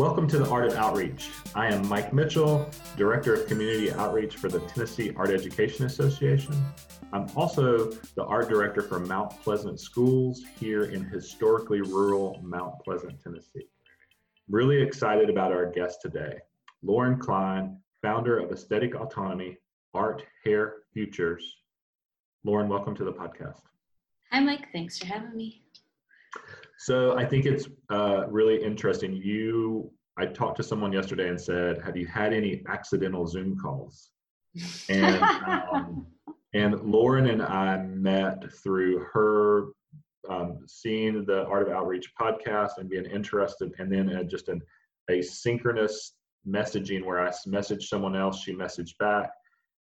[0.00, 1.28] Welcome to the Art of Outreach.
[1.54, 6.54] I am Mike Mitchell, Director of Community Outreach for the Tennessee Art Education Association.
[7.12, 13.22] I'm also the Art Director for Mount Pleasant Schools here in historically rural Mount Pleasant,
[13.22, 13.66] Tennessee.
[14.50, 16.38] Really excited about our guest today,
[16.82, 19.56] Lauren Klein, founder of Aesthetic Autonomy,
[19.94, 21.58] Art, Hair, Futures.
[22.42, 23.60] Lauren, welcome to the podcast.
[24.32, 24.66] Hi, Mike.
[24.72, 25.62] Thanks for having me.
[26.78, 29.14] So I think it's uh, really interesting.
[29.14, 34.10] You, I talked to someone yesterday and said, "Have you had any accidental Zoom calls?"
[34.88, 35.22] And
[35.72, 36.08] um,
[36.54, 39.66] and Lauren and I met through her
[40.28, 44.60] um, seeing the Art of Outreach podcast and being interested, and then uh, just an
[45.08, 46.14] a synchronous
[46.48, 49.30] messaging where I messaged someone else, she messaged back,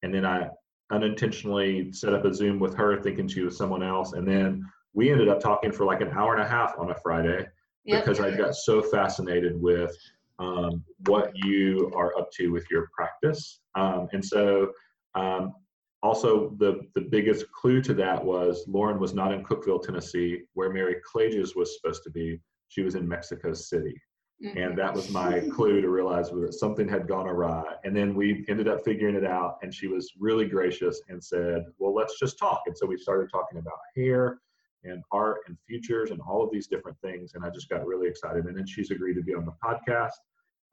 [0.03, 0.50] and then I
[0.92, 5.12] unintentionally set up a Zoom with her, thinking she was someone else, and then we
[5.12, 7.45] ended up talking for like an hour and a half on a Friday
[7.86, 8.03] yep.
[8.03, 9.95] because I got so fascinated with
[10.40, 13.59] um, what you are up to with your practice.
[13.75, 14.72] Um, and so,
[15.16, 15.53] um,
[16.08, 20.72] also the the biggest clue to that was Lauren was not in Cookeville, Tennessee, where
[20.72, 22.39] Mary Clages was supposed to be.
[22.69, 23.95] She was in Mexico City.
[24.44, 24.58] Mm-hmm.
[24.58, 27.63] And that was my clue to realize that something had gone awry.
[27.83, 29.58] And then we ended up figuring it out.
[29.63, 32.61] And she was really gracious and said, Well, let's just talk.
[32.67, 34.39] And so we started talking about hair
[34.83, 37.31] and art and futures and all of these different things.
[37.33, 38.45] And I just got really excited.
[38.45, 40.11] And then she's agreed to be on the podcast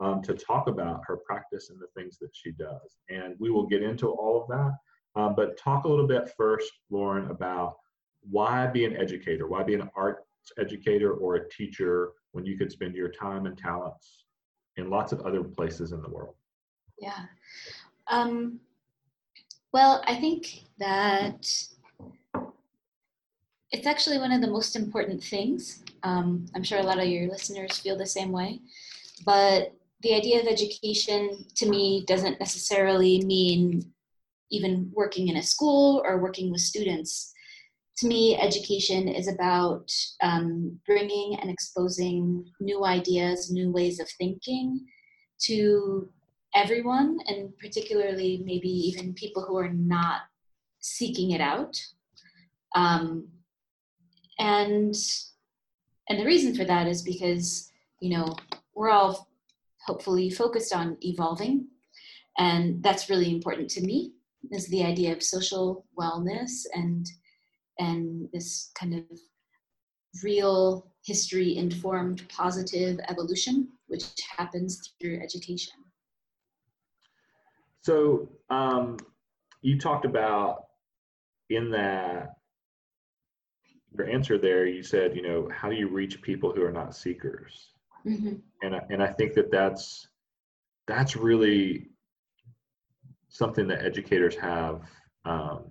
[0.00, 2.98] um, to talk about her practice and the things that she does.
[3.08, 4.72] And we will get into all of that.
[5.16, 7.76] Um, but talk a little bit first, Lauren, about
[8.30, 9.46] why be an educator?
[9.46, 10.22] Why be an arts
[10.58, 14.24] educator or a teacher when you could spend your time and talents
[14.76, 16.34] in lots of other places in the world?
[16.98, 17.26] Yeah.
[18.08, 18.60] Um,
[19.72, 21.46] well, I think that
[23.70, 25.82] it's actually one of the most important things.
[26.02, 28.60] Um, I'm sure a lot of your listeners feel the same way.
[29.24, 29.72] But
[30.02, 33.93] the idea of education to me doesn't necessarily mean
[34.54, 37.32] even working in a school or working with students.
[37.98, 39.90] To me, education is about
[40.22, 44.84] um, bringing and exposing new ideas, new ways of thinking
[45.42, 46.08] to
[46.54, 50.22] everyone, and particularly maybe even people who are not
[50.80, 51.80] seeking it out.
[52.74, 53.28] Um,
[54.38, 54.94] and
[56.08, 58.34] and the reason for that is because you know
[58.74, 59.28] we're all
[59.86, 61.66] hopefully focused on evolving
[62.38, 64.13] and that's really important to me
[64.50, 67.06] is the idea of social wellness and
[67.78, 69.04] and this kind of
[70.22, 74.04] real history informed positive evolution which
[74.36, 75.74] happens through education
[77.82, 78.96] so um,
[79.60, 80.64] you talked about
[81.50, 82.36] in that
[83.96, 86.96] your answer there, you said, you know, how do you reach people who are not
[86.96, 87.68] seekers?
[88.06, 88.34] Mm-hmm.
[88.62, 90.08] And I, and I think that that's
[90.86, 91.90] that's really
[93.34, 94.80] something that educators have
[95.26, 95.64] um,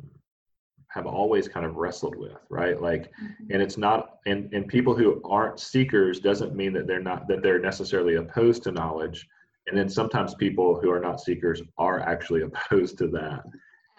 [0.90, 2.80] have always kind of wrestled with, right?
[2.80, 3.52] Like, mm-hmm.
[3.52, 7.42] and it's not, and and people who aren't seekers doesn't mean that they're not that
[7.42, 9.28] they're necessarily opposed to knowledge.
[9.66, 13.44] And then sometimes people who are not seekers are actually opposed to that.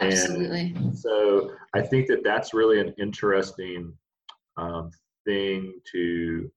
[0.01, 0.75] Absolutely.
[0.77, 3.93] And so I think that that's really an interesting
[4.57, 4.91] um,
[5.25, 6.51] thing to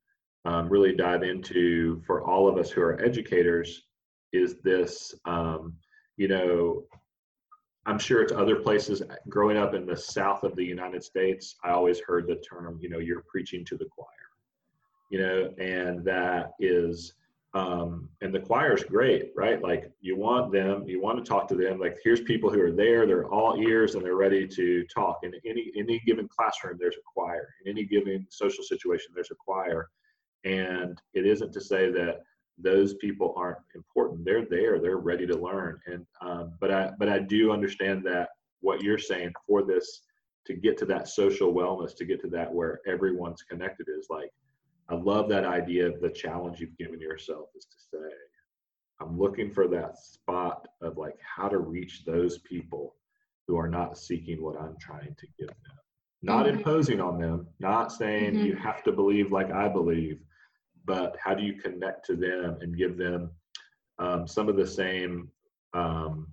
[0.45, 3.83] um, really dive into for all of us who are educators
[4.33, 5.73] is this um,
[6.17, 6.83] you know
[7.85, 9.01] i'm sure it's other places.
[9.29, 12.89] Growing up in the south of the united states i always heard the term you
[12.89, 14.07] know you're preaching to the choir
[15.09, 17.13] you know and that is
[17.53, 19.61] um, and the choir is great right?
[19.61, 21.79] Like you want them you want to talk to them.
[21.79, 25.19] Like here's people who are there they're all ears and they're ready to talk.
[25.23, 27.47] In any any given classroom there's a choir.
[27.65, 29.89] In any given social situation there's a choir.
[30.43, 32.21] And it isn't to say that
[32.57, 37.09] those people aren't important they're there they're ready to learn and um, but i but
[37.09, 38.29] i do understand that
[38.61, 40.01] what you're saying for this
[40.45, 44.31] to get to that social wellness to get to that where everyone's connected is like
[44.89, 48.13] I love that idea of the challenge you've given yourself is to say,
[49.01, 52.95] I'm looking for that spot of like how to reach those people
[53.47, 55.77] who are not seeking what I'm trying to give them.
[56.23, 56.57] Not mm-hmm.
[56.57, 58.45] imposing on them, not saying mm-hmm.
[58.45, 60.19] you have to believe like I believe,
[60.87, 63.29] but how do you connect to them and give them
[63.99, 65.29] um, some of the same
[65.73, 66.27] um,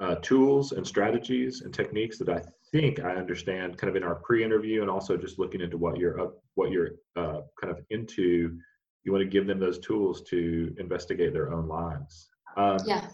[0.00, 4.16] uh, tools and strategies and techniques that I think I understand kind of in our
[4.16, 8.58] pre-interview and also just looking into what you're up, what you're uh, kind of into
[9.04, 12.28] you want to give them those tools to investigate their own lives.
[12.56, 13.08] Um, yeah.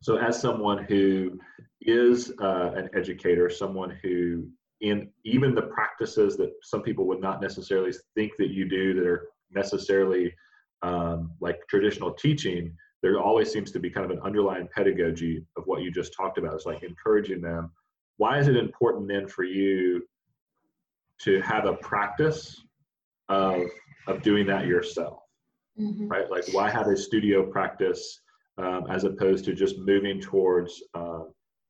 [0.00, 1.40] So, as someone who
[1.80, 4.46] is uh, an educator, someone who
[4.80, 9.06] in even the practices that some people would not necessarily think that you do that
[9.06, 10.34] are necessarily
[10.82, 15.64] um, like traditional teaching, there always seems to be kind of an underlying pedagogy of
[15.66, 16.54] what you just talked about.
[16.54, 17.70] It's like encouraging them.
[18.16, 20.06] Why is it important then for you
[21.22, 22.62] to have a practice
[23.28, 23.62] of
[24.06, 25.20] of doing that yourself?
[25.78, 26.08] Mm-hmm.
[26.08, 26.30] Right?
[26.30, 28.20] Like why have a studio practice
[28.58, 31.20] um, as opposed to just moving towards uh,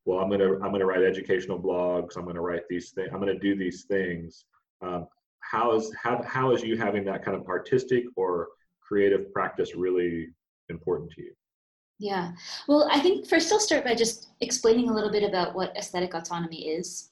[0.05, 2.91] well i'm going to i'm going to write educational blogs i'm going to write these
[2.91, 4.45] things i'm going to do these things
[4.81, 5.07] um,
[5.49, 8.47] how is how, how is you having that kind of artistic or
[8.81, 10.27] creative practice really
[10.69, 11.33] important to you?
[11.99, 12.31] Yeah.
[12.67, 16.13] Well i think first i'll start by just explaining a little bit about what aesthetic
[16.13, 17.11] autonomy is.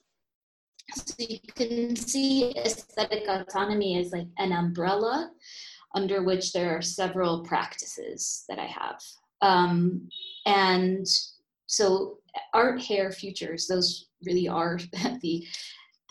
[0.93, 5.31] So you can see aesthetic autonomy is like an umbrella
[5.95, 8.99] under which there are several practices that i have.
[9.41, 10.09] Um,
[10.45, 11.05] and
[11.67, 12.19] so
[12.53, 14.79] art hair futures those really are
[15.21, 15.45] the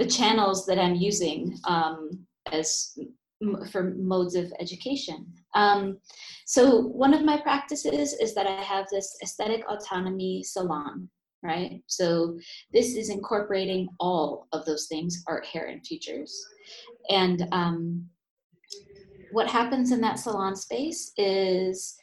[0.02, 2.10] the channels that i'm using um,
[2.50, 2.98] as
[3.72, 5.26] for modes of education.
[5.56, 5.98] Um,
[6.46, 11.08] so one of my practices is that i have this aesthetic autonomy salon
[11.44, 11.82] right?
[11.88, 12.38] So
[12.72, 16.32] this is incorporating all of those things art hair and futures
[17.10, 18.06] and um,
[19.32, 21.96] what happens in that salon space is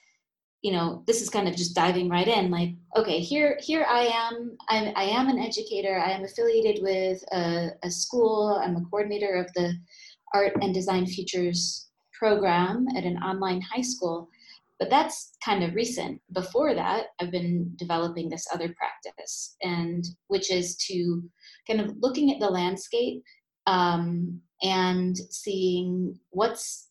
[0.61, 4.01] you know this is kind of just diving right in like okay here here i
[4.01, 8.83] am i'm i am an educator i am affiliated with a, a school i'm a
[8.89, 9.73] coordinator of the
[10.33, 14.27] art and design futures program at an online high school
[14.77, 16.21] but that's kind of recent.
[16.33, 21.23] Before that i've been developing this other practice and which is to
[21.67, 23.23] kind of looking at the landscape
[23.65, 26.88] um, and seeing what's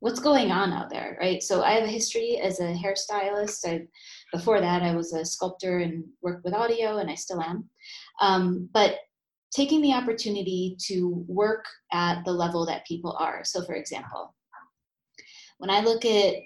[0.00, 1.42] what's going on out there, right?
[1.42, 3.66] So I have a history as a hairstylist.
[3.66, 3.86] I,
[4.32, 7.68] before that, I was a sculptor and worked with audio, and I still am.
[8.20, 8.96] Um, but
[9.54, 13.44] taking the opportunity to work at the level that people are.
[13.44, 14.34] So, for example,
[15.58, 16.36] when I look at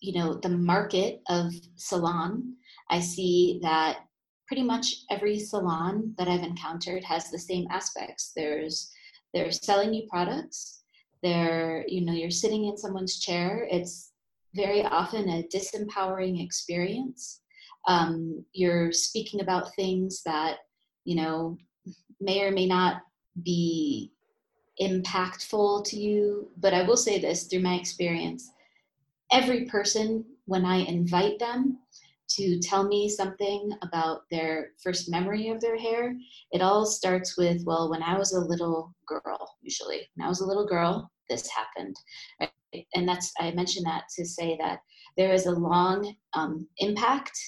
[0.00, 2.54] you know the market of salon,
[2.90, 3.98] I see that
[4.46, 8.32] pretty much every salon that I've encountered has the same aspects.
[8.34, 8.90] There's
[9.34, 10.84] they're selling you products
[11.22, 14.12] they're you know you're sitting in someone's chair it's
[14.56, 17.42] very often a disempowering experience.
[17.86, 20.56] Um, you're speaking about things that
[21.04, 21.56] you know
[22.20, 23.02] may or may not
[23.44, 24.10] be
[24.80, 28.50] impactful to you but i will say this through my experience
[29.32, 31.78] every person when i invite them
[32.28, 36.16] to tell me something about their first memory of their hair
[36.52, 40.40] it all starts with well when i was a little girl usually when i was
[40.40, 41.96] a little girl this happened
[42.40, 42.50] right?
[42.94, 44.80] and that's i mentioned that to say that
[45.16, 47.38] there is a long um, impact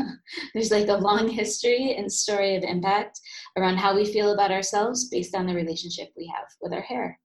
[0.54, 3.20] there's like a long history and story of impact
[3.56, 7.18] around how we feel about ourselves based on the relationship we have with our hair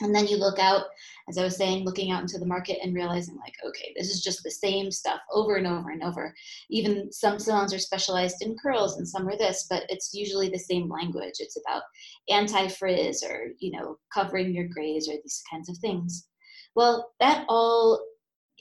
[0.00, 0.86] and then you look out
[1.28, 4.22] as i was saying looking out into the market and realizing like okay this is
[4.22, 6.34] just the same stuff over and over and over.
[6.70, 10.58] Even some salons are specialized in curls and some are this but it's usually the
[10.58, 11.34] same language.
[11.38, 11.82] It's about
[12.28, 16.28] anti-frizz or you know covering your grays or these kinds of things.
[16.74, 18.04] Well that all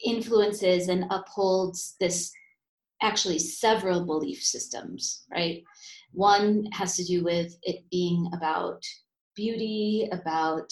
[0.06, 2.32] influences and upholds this
[3.02, 5.64] actually several belief systems right?
[6.12, 8.84] One has to do with it being about
[9.36, 10.70] beauty about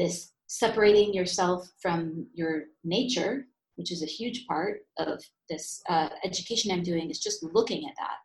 [0.00, 6.72] this separating yourself from your nature, which is a huge part of this uh, education
[6.72, 8.16] I'm doing, is just looking at that.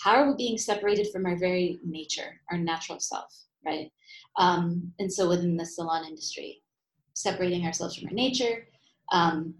[0.00, 3.30] How are we being separated from our very nature, our natural self,
[3.66, 3.90] right?
[4.38, 6.62] Um, and so within the salon industry,
[7.12, 8.68] separating ourselves from our nature,
[9.12, 9.54] um,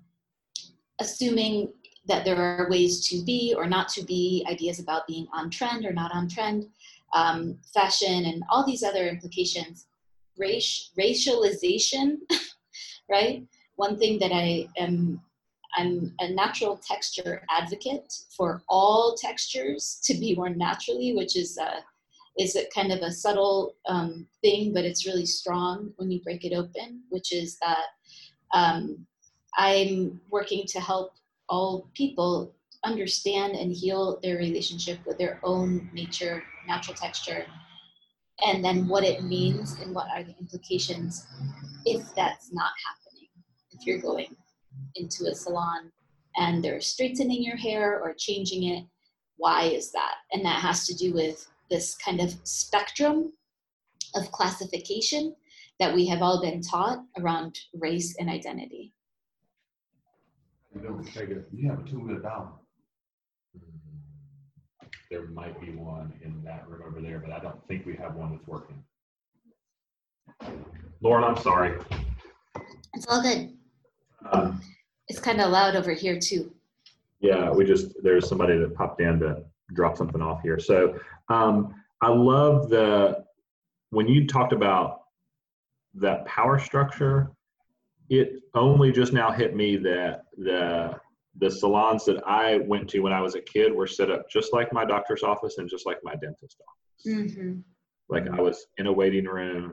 [1.01, 1.73] assuming
[2.07, 5.85] that there are ways to be or not to be, ideas about being on trend
[5.85, 6.67] or not on trend,
[7.13, 9.87] um, fashion, and all these other implications
[10.41, 12.17] race, racialization,
[13.11, 13.47] right?
[13.77, 15.21] One thing that I am,
[15.77, 21.85] I'm a natural texture advocate for all textures to be worn naturally, which is a,
[22.39, 26.45] is a kind of a subtle um, thing, but it's really strong when you break
[26.45, 27.87] it open, which is that
[28.53, 29.07] um,
[29.57, 31.13] I'm working to help
[31.49, 32.55] all people
[32.85, 37.45] understand and heal their relationship with their own nature, natural texture,
[38.47, 41.27] and then what it means and what are the implications
[41.85, 43.29] if that's not happening.
[43.73, 44.37] If you're going
[44.97, 45.91] into a salon
[46.37, 48.85] and they're straightening your hair or changing it,
[49.37, 50.15] why is that?
[50.33, 53.33] And that has to do with this kind of spectrum
[54.15, 55.35] of classification
[55.79, 58.93] that we have all been taught around race and identity.
[60.75, 62.49] You have a two million dollar.
[65.11, 68.15] There might be one in that room over there, but I don't think we have
[68.15, 68.81] one that's working.
[71.01, 71.77] Lauren, I'm sorry.
[72.95, 73.53] It's all good.
[74.31, 74.61] Um,
[75.09, 76.53] It's kind of loud over here too.
[77.21, 79.43] Yeah, we just, there's somebody that popped in to
[79.75, 80.61] drop something off here.
[80.61, 83.25] So um, I love the,
[83.91, 85.01] when you talked about
[85.95, 87.33] that power structure,
[88.11, 90.95] it only just now hit me that the,
[91.39, 94.53] the salons that I went to when I was a kid were set up just
[94.53, 97.07] like my doctor's office and just like my dentist office.
[97.07, 97.61] Mm-hmm.
[98.09, 99.73] Like I was in a waiting room,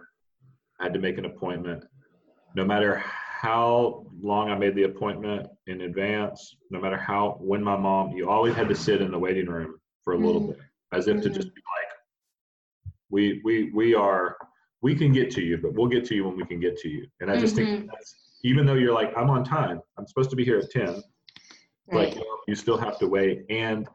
[0.79, 1.83] I had to make an appointment.
[2.55, 7.75] No matter how long I made the appointment in advance, no matter how when my
[7.75, 10.47] mom, you always had to sit in the waiting room for a little Mhm.
[10.49, 10.59] bit,
[10.91, 14.37] as if to just be like, we we we are
[14.81, 16.89] we can get to you, but we'll get to you when we can get to
[16.89, 17.07] you.
[17.19, 20.35] And I just think that's even though you're like, I'm on time, I'm supposed to
[20.35, 21.01] be here at 10,
[21.91, 22.13] Right.
[22.15, 23.87] like you, still have to wait and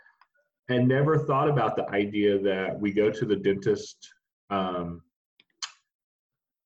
[0.69, 4.09] and never thought about the idea that we go to the dentist
[4.51, 5.03] um,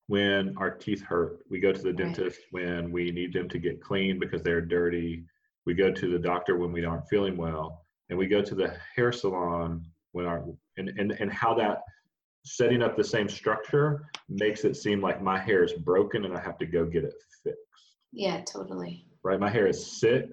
[0.09, 1.97] when our teeth hurt we go to the Right.
[1.99, 5.25] dentist when we need them to get clean because they're dirty
[5.65, 8.77] we go to the doctor when we aren't feeling well and we go to the
[8.95, 10.45] hair salon when our
[10.77, 11.83] and and, and how that
[12.45, 16.41] setting up the same structure makes it seem like my hair is broken and i
[16.41, 17.61] have to go get it fixed
[18.13, 19.07] Yeah, totally.
[19.25, 19.41] right?
[19.41, 20.31] My hair is sick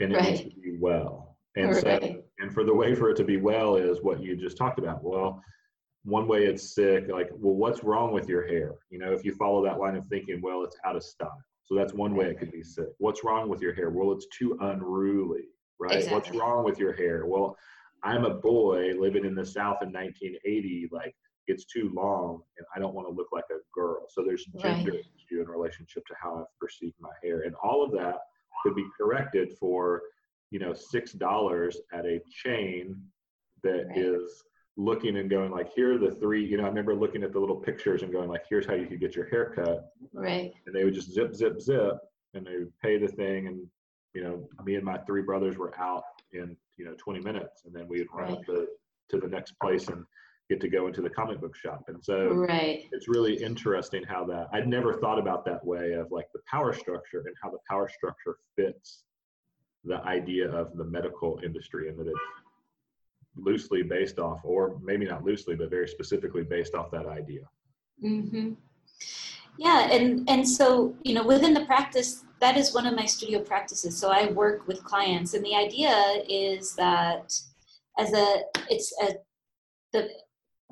[0.00, 1.36] and it needs to be well.
[1.56, 2.24] And so, Right.
[2.38, 5.02] and for the way for it to be well is what you just talked about.
[5.02, 5.42] Well,
[6.04, 8.74] one way it's sick, like, well, what's wrong with your hair?
[8.88, 11.42] You know, if you follow that line of thinking, well, it's out of style.
[11.64, 12.88] So that's one way it could be sick.
[12.98, 13.90] What's wrong with your hair?
[13.90, 15.44] Well, it's too unruly,
[15.78, 16.02] right?
[16.10, 17.26] What's wrong with your hair?
[17.26, 17.56] Well,
[18.02, 20.88] I'm a boy living in the South in 1980.
[20.90, 21.14] Like,
[21.46, 24.06] it's too long and I don't want to look like a girl.
[24.08, 25.04] So there's gender Right.
[25.16, 27.42] issue in relationship to how I've perceived my hair.
[27.42, 28.20] And all of that
[28.62, 30.02] could be corrected for,
[30.50, 32.96] you know, six dollars at a chain
[33.62, 34.26] that is Right.
[34.76, 37.38] looking and going like, here are the three, you know, I remember looking at the
[37.40, 39.92] little pictures and going like, here's how you could get your hair cut.
[40.12, 40.52] Right.
[40.66, 41.98] And they would just zip, zip, zip,
[42.34, 43.48] and they would pay the thing.
[43.48, 43.66] And,
[44.14, 47.64] you know, me and my three brothers were out in, you know, 20 minutes.
[47.64, 48.66] And then we would run Right.
[49.10, 50.04] to the next place and
[50.50, 51.84] get to go into the comic book shop.
[51.88, 52.88] And so Right.
[52.92, 56.74] it's really interesting how that I'd never thought about that way of like the power
[56.74, 59.04] structure and how the power structure fits
[59.84, 62.18] the idea of the medical industry and that it's
[63.36, 67.44] loosely based off or maybe not loosely but very specifically based off that idea
[68.00, 68.52] hmm
[69.56, 73.38] Yeah, and and so you know within the practice, that is one of my studio
[73.40, 73.92] practices.
[74.00, 75.94] So I work with clients, and the idea
[76.28, 77.26] is that
[78.02, 78.28] as a
[78.74, 79.08] it's a
[79.92, 80.02] the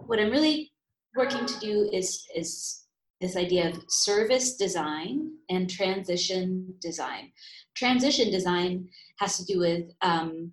[0.07, 0.73] what I'm really
[1.17, 2.85] working to do is is
[3.21, 7.33] this idea of service design and transition design.
[7.75, 8.89] Transition design
[9.19, 10.53] has to do with um,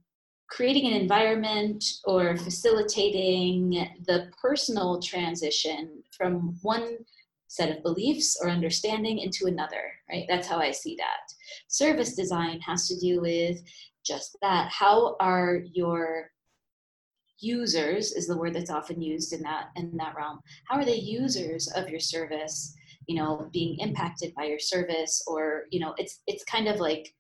[0.49, 6.97] creating an environment or facilitating the personal transition from one
[7.47, 10.25] set of beliefs or understanding into another, right?
[10.27, 11.33] That's how I see that.
[11.67, 13.61] Service design has to do with
[14.03, 14.71] just that.
[14.71, 16.31] How are your
[17.39, 20.39] users is the word that's often used in that in that realm.
[20.67, 22.75] How are the users of your service,
[23.07, 27.13] you know, being impacted by your service or, you know, it's it's kind of like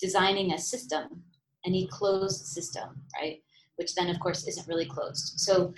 [0.00, 1.22] designing a system,
[1.64, 3.42] any closed system, right?
[3.76, 5.34] Which then of course isn't really closed.
[5.40, 5.72] So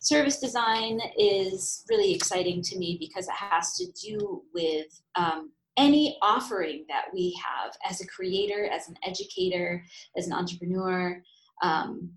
[0.00, 6.18] service design is really exciting to me because it has to do with um, any
[6.20, 9.82] offering that we have as a creator, as an educator,
[10.16, 11.22] as an entrepreneur,
[11.62, 12.10] um,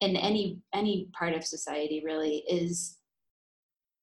[0.00, 2.98] in any any part of society really is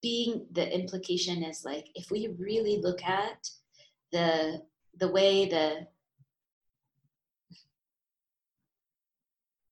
[0.02, 3.50] being the implication is like if we really look at
[4.12, 4.62] the
[5.00, 5.88] the way the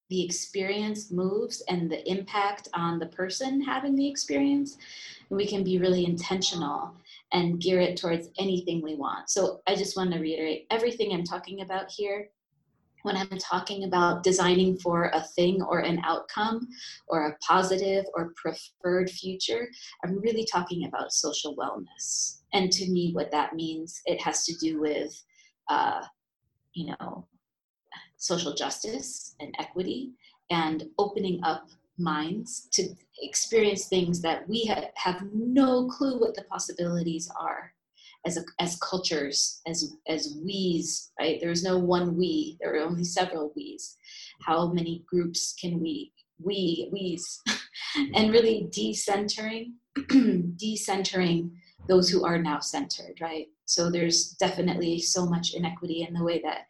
[0.10, 4.78] the experience moves and the impact on the person having the experience
[5.30, 6.94] we can be really intentional
[7.32, 9.30] and gear it towards anything we want.
[9.30, 12.30] So i just want to reiterate everything i'm talking about here
[13.04, 16.68] when i'm talking about designing for a thing or an outcome
[17.08, 19.70] or a positive or preferred future
[20.04, 22.40] i'm really talking about social wellness.
[22.54, 25.24] And to me what that means it has to do with
[25.70, 26.02] uh,
[26.74, 27.28] you know
[28.18, 30.12] social justice and equity
[30.50, 32.88] and opening up minds to
[33.22, 37.74] experience things that we ha- have no clue what the possibilities are
[38.26, 41.40] as a, as cultures as as we's right?
[41.42, 43.98] There's no one we there are only several we's.
[44.42, 47.42] How many groups can we we we's?
[48.16, 51.52] And really decentering decentering
[51.90, 53.48] those who are now centered right?
[53.66, 56.68] So there's definitely so much inequity in the way that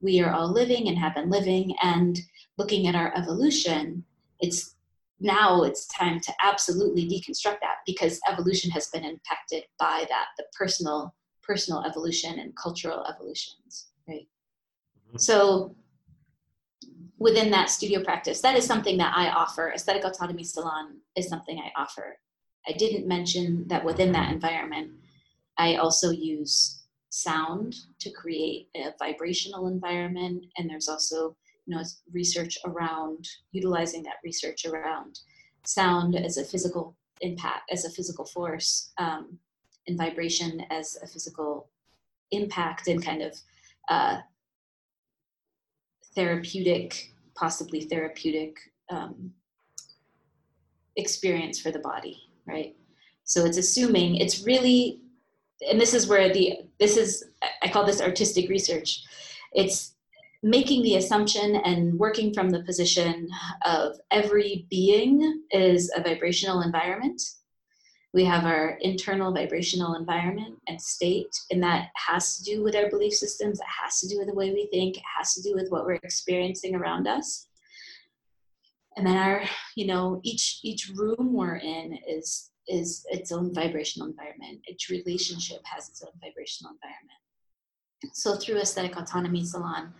[0.00, 1.74] we are all living and have been living.
[1.82, 2.20] And
[2.58, 4.04] looking at our evolution.
[4.40, 4.75] It's
[5.20, 10.44] now it's time to absolutely deconstruct that because evolution has been impacted by that the
[10.56, 14.26] personal personal evolution and cultural evolutions right?
[15.08, 15.18] Mm-hmm.
[15.18, 15.74] so
[17.18, 19.72] within that studio practice that is something that i offer.
[19.72, 22.18] Aesthetic autonomy salon is something i offer.
[22.68, 24.90] I didn't mention that within that environment
[25.56, 31.34] i also use sound to create a vibrational environment and there's also
[31.66, 31.82] you know
[32.12, 35.20] research around utilizing that research around
[35.64, 39.38] sound as a physical impact as a physical force um,
[39.88, 41.68] and vibration as a physical
[42.30, 43.36] impact and kind of
[43.88, 44.18] uh,
[46.14, 48.56] therapeutic possibly therapeutic
[48.90, 49.30] um,
[50.96, 52.74] experience for the body right?
[53.24, 55.00] So it's assuming it's really
[55.68, 57.24] and this is where the this is
[57.62, 59.02] i call this artistic research.
[59.52, 59.94] It's
[60.46, 63.28] making the assumption and working from the position
[63.64, 67.20] of every being is a vibrational environment.
[68.14, 72.88] We have our internal vibrational environment and state, and that has to do with our
[72.88, 75.54] belief systems, it has to do with the way we think, it has to do
[75.54, 77.48] with what we're experiencing around us.
[78.96, 79.42] And then our,
[79.74, 84.60] you know, each each room we're in is is its own vibrational environment.
[84.68, 87.20] Each relationship has its own vibrational environment.
[88.14, 89.92] So through Aesthetic Autonomy Salon,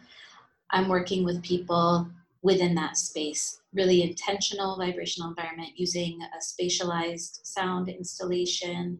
[0.71, 2.09] I'm working with people
[2.43, 3.61] within that space.
[3.75, 8.99] Really intentional vibrational environment using a spatialized sound installation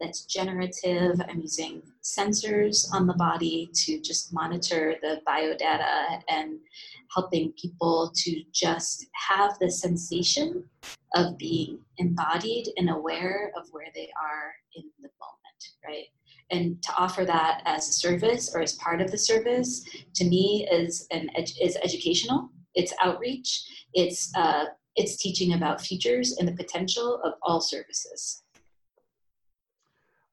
[0.00, 1.20] that's generative.
[1.28, 6.58] I'm using sensors on the body to just monitor the biodata and
[7.14, 10.64] helping people to just have the sensation
[11.14, 16.06] of being embodied and aware of where they are in the moment, right?
[16.52, 20.68] And to offer that as a service or as part of the service to me
[20.70, 22.50] is an is educational.
[22.74, 23.64] It's outreach.
[23.94, 28.44] It's uh, it's teaching about futures and the potential of all services.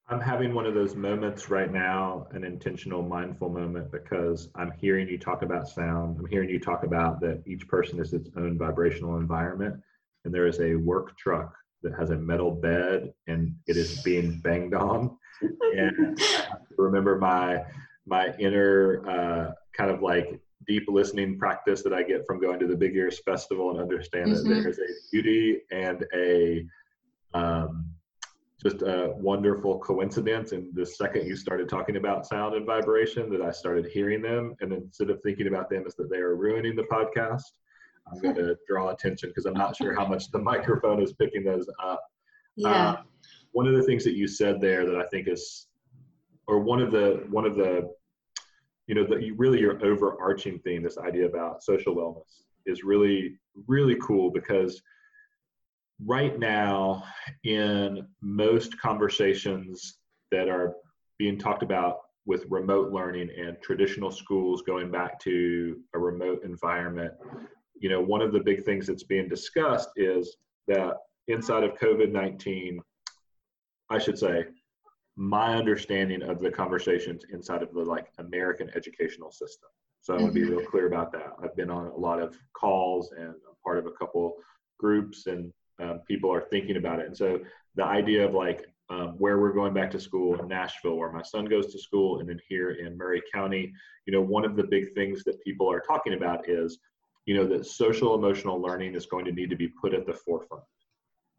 [0.10, 5.08] I'm having one of those moments right now an intentional mindful moment because i'm hearing
[5.08, 6.18] you talk about sound.
[6.20, 9.76] I'm hearing you talk about that each person is its own vibrational environment
[10.26, 11.54] and there is a work truck
[11.84, 16.20] that has a metal bed and it is being banged on and
[16.78, 17.64] remember my
[18.06, 22.68] my inner uh, kind of like deep listening practice that I get from going to
[22.68, 24.50] the Big Ears Festival and understand mm-hmm.
[24.50, 26.66] that there's a beauty and a
[27.34, 27.86] um,
[28.62, 30.52] just a wonderful coincidence.
[30.52, 34.56] And the second you started talking about sound and vibration, that I started hearing them,
[34.60, 37.44] and instead of thinking about them as that they are ruining the podcast,
[38.12, 41.44] I'm going to draw attention because I'm not sure how much the microphone is picking
[41.44, 42.04] those up.
[42.60, 42.90] Yeah.
[42.90, 42.98] Um,
[43.52, 45.68] one of the things that you said there that I think is,
[46.48, 47.90] or one of the one of the,
[48.88, 53.40] you know, that you really your overarching theme, this idea about social wellness, is really
[53.68, 54.82] really cool because
[56.06, 57.04] right now
[57.44, 59.98] in most conversations
[60.32, 60.76] that are
[61.18, 67.12] being talked about with remote learning and traditional schools going back to a remote environment
[67.80, 70.96] you know one of the big things that's being discussed is that
[71.30, 72.80] inside of covid-19
[73.90, 74.46] I should say,
[75.16, 79.70] my understanding of the conversations inside of the like American educational system.
[80.02, 81.34] So I want to be real clear about that.
[81.44, 84.36] I've been on a lot of calls and I'm part of a couple
[84.78, 87.08] groups and um, people are thinking about it.
[87.08, 87.40] And so
[87.76, 91.22] the idea of like um, where we're going back to school in Nashville, where my
[91.22, 93.74] son goes to school, and then here in Maury County,
[94.06, 96.80] you know, one of the big things that people are talking about is,
[97.26, 100.14] you know, that social emotional learning is going to need to be put at the
[100.14, 100.64] forefront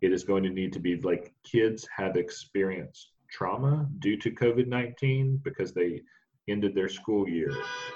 [0.01, 4.67] it is going to need to be like kids have experienced trauma due to COVID
[4.67, 6.03] 19 because they
[6.49, 7.53] ended their school year.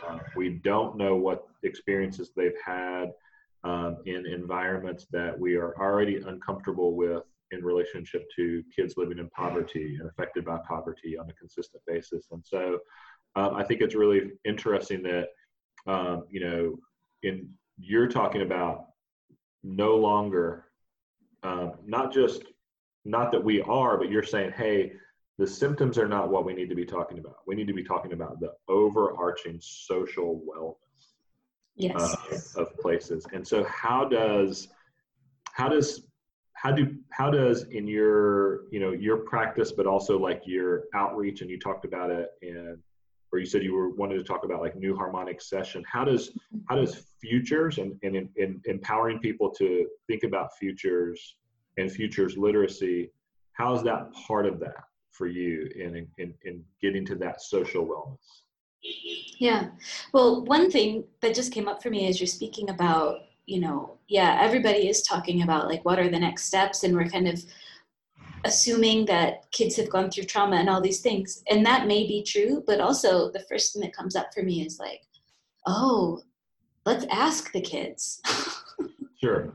[0.07, 3.13] Uh, we don't know what experiences they've had
[3.65, 9.29] um, in environments that we are already uncomfortable with in relationship to kids living in
[9.31, 12.27] poverty and affected by poverty on a consistent basis.
[12.31, 12.79] And so
[13.37, 15.29] um, I think it's really interesting that,
[15.87, 16.77] um, you know,
[17.23, 18.87] in you're talking about
[19.63, 20.67] no longer
[21.45, 22.43] um, not just
[23.05, 24.93] not that we are, but you're saying, hey,
[25.37, 27.39] the symptoms are not what we need to be talking about.
[27.47, 30.75] We need to be talking about the overarching social wellness
[31.77, 32.57] yes.
[32.57, 33.27] uh, of places.
[33.33, 34.69] And so, how does
[35.53, 36.07] how does
[36.55, 41.43] how do how does in your you know your practice, but also like your outreach,
[41.43, 42.79] and you talked about it in
[43.35, 46.31] or you said you were wanted to talk about like new harmonic session how does
[46.69, 51.37] how does futures and, and in empowering people to think about futures
[51.77, 53.11] and futures literacy
[53.55, 58.19] how's that part of that for you in, in, in getting to that social wellness?
[59.39, 59.69] Yeah.
[60.13, 63.99] Well, one thing that just came up for me as you're speaking about, you know,
[64.09, 67.43] yeah, everybody is talking about like what are the next steps, and we're kind of
[68.45, 71.43] assuming that kids have gone through trauma and all these things.
[71.51, 74.65] And that may be true, but also the first thing that comes up for me
[74.65, 75.03] is like,
[75.67, 76.21] oh,
[76.85, 78.21] let's ask the kids.
[79.21, 79.53] sure.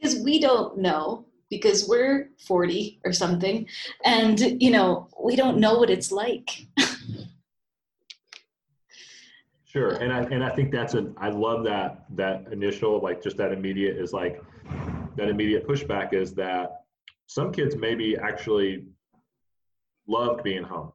[0.00, 3.66] because we don't know because we're 40 or something
[4.06, 6.48] and you know we don't know what it's like
[9.66, 13.36] sure and i and i think that's a i love that that initial like just
[13.36, 14.42] that immediate is like
[15.16, 16.81] that immediate pushback is that
[17.32, 18.86] some kids maybe actually
[20.06, 20.92] loved being home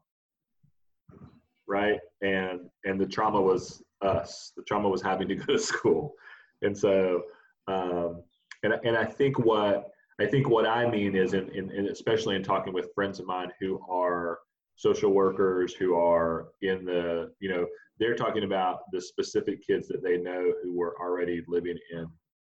[1.67, 1.99] right?
[2.21, 4.53] And and the trauma was us.
[4.55, 6.13] The trauma was having to go to school.
[6.61, 7.23] And so
[7.67, 8.23] um
[8.63, 12.35] and, and i think what I think what I mean is, in, in, in, especially
[12.35, 14.39] in talking with friends of mine who are
[14.75, 17.67] social workers, who are in the, you know,
[17.99, 22.07] they're talking about the specific kids that they know who were already living in,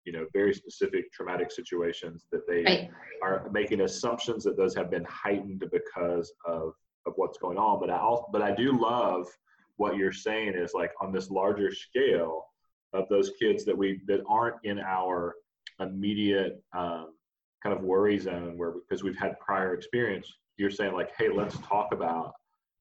[0.07, 2.91] you know, very specific traumatic situations that they right.
[3.23, 6.73] are making assumptions that those have been heightened because of
[7.07, 7.79] of what's going on.
[7.81, 9.27] But I also, but I do love
[9.77, 12.47] what you're saying is like on this larger scale
[12.93, 15.35] of those kids that we that aren't in our
[15.81, 17.13] immediate um,
[17.63, 21.59] kind of worry zone where because we've had prior experience you're saying like hey let's
[21.59, 22.33] talk about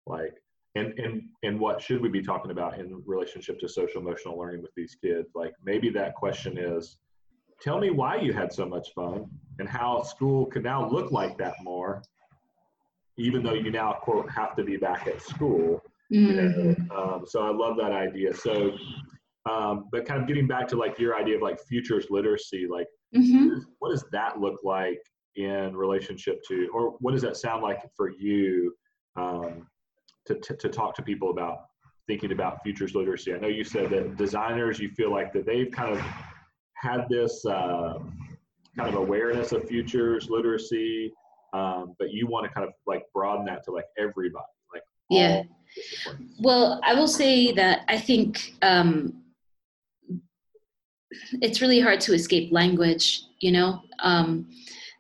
[0.05, 0.33] like
[0.75, 4.61] and and and what should we be talking about in relationship to social emotional learning
[4.61, 6.97] with these kids like maybe that question is
[7.61, 9.25] tell me why you had so much fun
[9.59, 12.01] and how school could now look like that more
[13.17, 15.81] even though you now quote have to be back at school
[16.13, 16.25] mm-hmm.
[16.25, 16.75] you know?
[16.95, 18.71] Um, so i love that idea so
[19.47, 22.87] um, but kind of getting back to like your idea of like futures literacy like
[23.15, 23.59] Mm-hmm.
[23.79, 25.01] What does that look like
[25.35, 28.73] in relationship to, or what does that sound like for you
[29.15, 29.67] um,
[30.25, 31.59] to, to, to talk to people about
[32.07, 33.33] thinking about futures literacy?
[33.33, 36.03] I know you said that designers, you feel like that they've kind of
[36.75, 37.99] had this uh,
[38.77, 41.13] kind of awareness of futures literacy,
[41.53, 45.43] um, but you want to kind of like broaden that to like everybody, like yeah.
[46.39, 49.25] Well, I will say that I think um,
[51.41, 54.47] it's really hard to escape language you know um,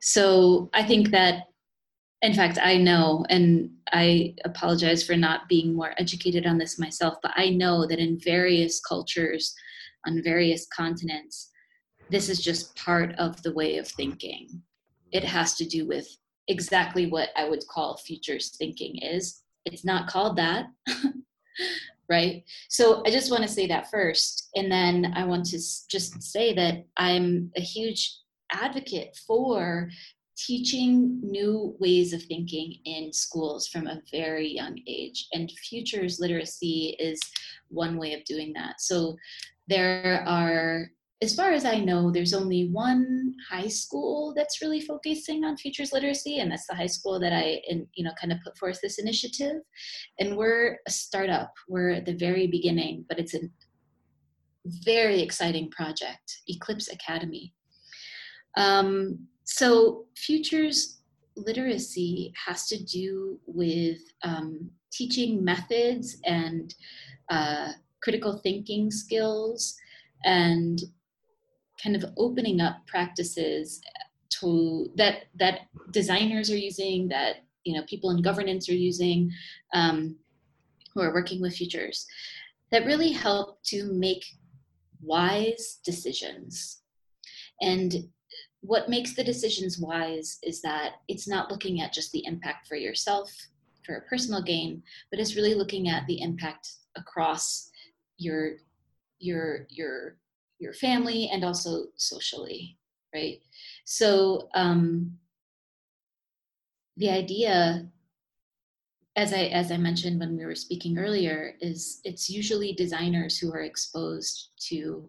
[0.01, 1.43] so i think that
[2.21, 7.15] in fact i know and i apologize for not being more educated on this myself
[7.21, 9.53] but i know that in various cultures
[10.05, 11.49] on various continents
[12.09, 14.61] this is just part of the way of thinking
[15.11, 16.07] it has to do with
[16.47, 20.67] exactly what i would call futures thinking is it's not called that
[22.09, 22.43] right?
[22.69, 24.49] So I just want to say that first.
[24.55, 28.15] And then I want to just say that I'm a huge
[28.51, 29.89] advocate for
[30.37, 35.27] teaching new ways of thinking in schools from a very young age.
[35.33, 37.19] And futures literacy is
[37.69, 38.81] one way of doing that.
[38.81, 39.15] So
[39.67, 40.89] there are
[41.21, 45.93] as far as I know, there's only one high school that's really focusing on futures
[45.93, 48.79] literacy, and that's the high school that I, in, you know, kind of put forth
[48.81, 49.57] this initiative.
[50.19, 51.53] And we're a startup.
[51.69, 53.39] We're at the very beginning, but it's a
[54.83, 57.53] very exciting project, Eclipse Academy.
[58.57, 61.01] Um, so futures
[61.37, 66.73] literacy has to do with um, teaching methods and
[67.29, 67.69] uh,
[68.01, 69.75] critical thinking skills
[70.25, 70.81] and
[71.85, 73.79] kind of opening up practices
[74.41, 75.59] to that that
[75.91, 79.31] designers are using that you know people in governance are using
[79.73, 80.15] um,
[80.93, 82.07] who are working with futures
[82.71, 84.25] that really help to make
[85.01, 86.81] wise decisions.
[87.61, 88.09] And
[88.61, 92.75] what makes the decisions wise is that it's not looking at just the impact for
[92.75, 93.31] yourself
[93.85, 96.67] for a personal gain but it's really looking at the impact
[96.97, 97.69] across
[98.17, 98.53] your
[99.19, 100.17] your your
[100.59, 102.77] your family and also socially,
[103.13, 103.41] right?
[103.85, 105.17] So um,
[106.97, 107.87] the idea,
[109.15, 113.51] as I as I mentioned when we were speaking earlier, is it's usually designers who
[113.51, 115.07] are exposed to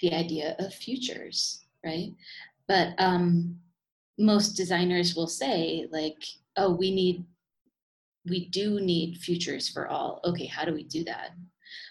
[0.00, 2.14] the idea of futures, right?
[2.66, 3.58] But um,
[4.18, 6.22] most designers will say like,
[6.56, 7.24] oh, we need
[8.28, 10.20] we do need futures for all.
[10.24, 11.30] Okay, how do we do that?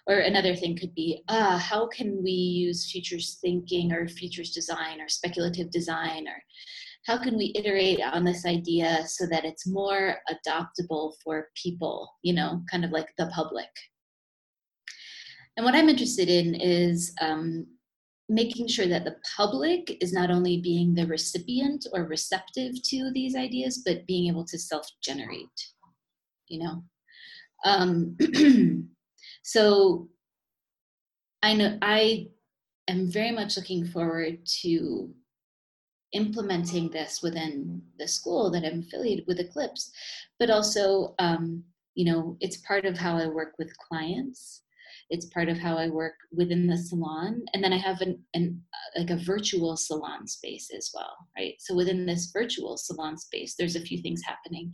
[0.07, 5.01] Or another thing could be, uh, how can we use futures thinking or futures design
[5.01, 6.41] or speculative design or
[7.05, 12.33] how can we iterate on this idea so that it's more adoptable for people, you
[12.33, 13.69] know, kind of like the public.
[15.55, 17.65] And what I'm interested in is um,
[18.29, 23.35] making sure that the public is not only being the recipient or receptive to these
[23.35, 25.47] ideas, but being able to self generate,
[26.49, 26.83] you know?
[27.65, 28.17] Um,
[29.47, 30.09] so
[31.41, 32.27] I know I
[32.89, 35.09] am very much looking forward to
[36.11, 39.89] implementing this within the school that I'm affiliated with Eclipse,
[40.37, 41.63] but also, um,
[41.95, 44.63] you know, it's part of how I work with clients
[45.09, 47.45] it's part of how I work within the salon.
[47.53, 48.61] And then I have an, an
[48.97, 51.55] like a virtual salon space as well, right?
[51.59, 54.71] So within this virtual salon space, there's a few things happening.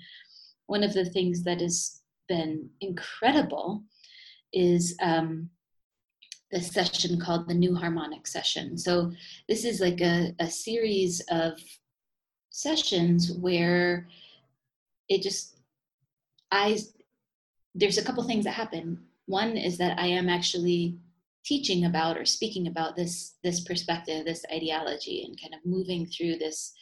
[0.68, 3.84] One of the things that has been incredible
[4.54, 5.50] is um,
[6.52, 8.78] the session called the New Harmonic Session.
[8.78, 9.12] So
[9.50, 11.60] this is like a, a series of
[12.50, 14.08] sessions where
[15.10, 15.58] it just
[16.52, 16.78] I
[17.76, 20.98] there's a couple things that happen one is that I am actually
[21.46, 26.38] teaching about or speaking about this this perspective, this ideology, and kind of moving through
[26.38, 26.74] this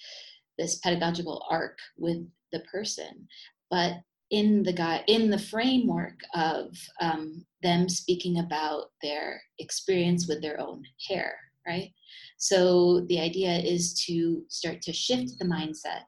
[0.58, 3.28] this pedagogical arc with the person.
[3.70, 4.02] But
[4.32, 10.60] in the guy in the framework of um, them speaking about their experience with their
[10.60, 11.36] own hair,
[11.68, 11.92] right?
[12.38, 16.04] So the idea is to start to shift the mindset.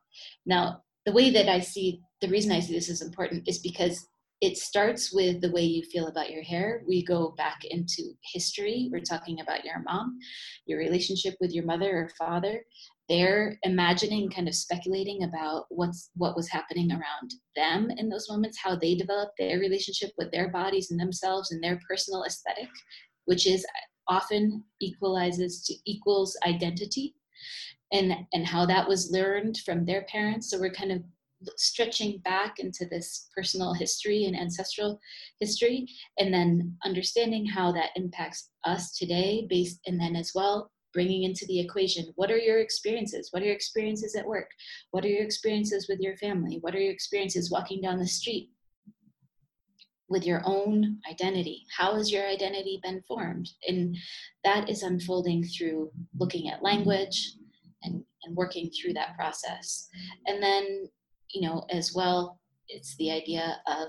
[0.46, 4.08] Now, the way that I see the reason I see this is important is because
[4.40, 6.84] it starts with the way you feel about your hair.
[6.88, 8.90] We go back into history.
[8.92, 10.18] We're talking about your mom,
[10.66, 12.64] your relationship with your mother or father.
[13.10, 18.58] They're imagining, kind of speculating about what's what was happening around them in those moments,
[18.58, 22.70] how they developed their relationship with their bodies and themselves and their personal aesthetic,
[23.26, 27.16] which is uh, often equalizes to equals identity
[27.92, 30.50] and and how that was learned from their parents.
[30.50, 31.04] So we're kind of
[31.58, 35.00] stretching back into this personal history and ancestral
[35.39, 35.88] history
[36.18, 41.45] and then understanding how that impacts us today based and then as well bringing into
[41.47, 43.29] the equation what are your experiences?
[43.32, 44.49] What are your experiences at work?
[44.91, 46.60] What are your experiences with your family?
[46.62, 48.49] What are your experiences walking down the street
[50.10, 51.65] with your own identity?
[51.75, 53.49] How has your identity been formed?
[53.67, 53.97] And
[54.43, 57.34] that is unfolding through looking at language
[57.82, 59.89] and, and working through that process.
[60.27, 60.89] And then
[61.34, 63.88] you know, as well, it's the idea of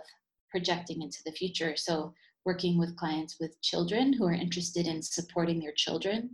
[0.50, 1.76] projecting into the future.
[1.76, 2.12] So
[2.44, 6.30] working with clients with children who are interested in supporting their children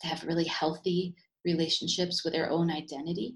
[0.00, 3.34] to have really healthy relationships with their own identity.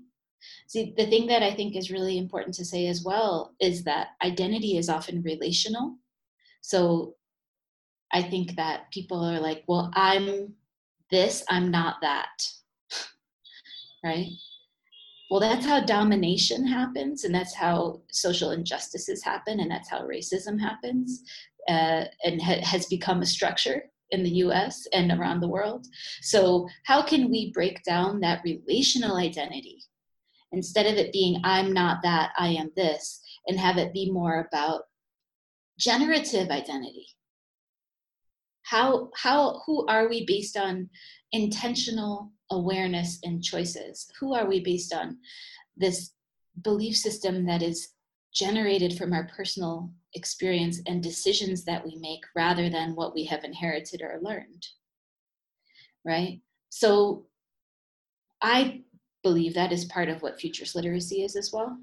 [0.69, 4.09] See, the thing that I think is really important to say as well is that
[4.25, 5.97] identity is often relational.
[6.61, 7.15] So
[8.12, 10.55] I think that people are like, well, I'm
[11.11, 12.43] this, I'm not that.
[14.05, 14.29] right?
[15.31, 20.61] well that's how domination happens and that's how social injustices happen and that's how racism
[20.61, 21.23] happens
[21.69, 25.87] uh, and ha- has become a structure in the us and around the world
[26.23, 29.83] so how can we break down that relational identity
[30.53, 34.47] instead of it being i'm not that i am this and have it be more
[34.49, 34.83] about
[35.79, 37.07] generative identity
[38.63, 40.89] how how who are we based on
[41.33, 44.11] intentional awareness and choices.
[44.21, 45.19] Who are we based on?
[45.77, 46.13] This
[46.63, 47.89] belief system that is
[48.33, 53.45] generated from our personal experience and decisions that we make rather than what we have
[53.45, 54.67] inherited or learned.
[56.05, 56.41] Right?
[56.71, 57.27] So
[58.43, 58.83] I
[59.23, 61.77] believe that is part of what futures literacy is as well.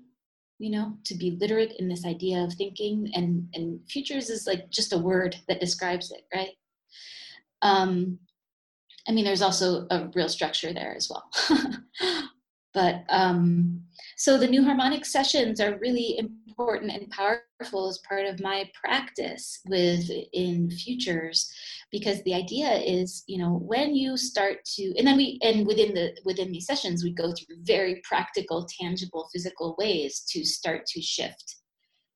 [0.60, 4.70] You know, to be literate in this idea of thinking and and futures is like
[4.70, 6.52] just a word that describes it, right?
[7.62, 8.20] Um,
[9.08, 11.30] I mean, there's also a real structure there as well.
[12.74, 13.82] but um,
[14.24, 19.60] so the new harmonic sessions are really important and powerful as part of my practice
[19.68, 21.52] with in futures
[21.92, 25.94] because the idea is you know when you start to and then we and within
[25.94, 31.02] the within these sessions we go through very practical tangible physical ways to start to
[31.02, 31.56] shift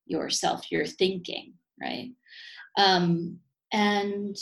[0.05, 2.11] yourself your thinking right
[2.77, 3.39] um,
[3.73, 4.37] and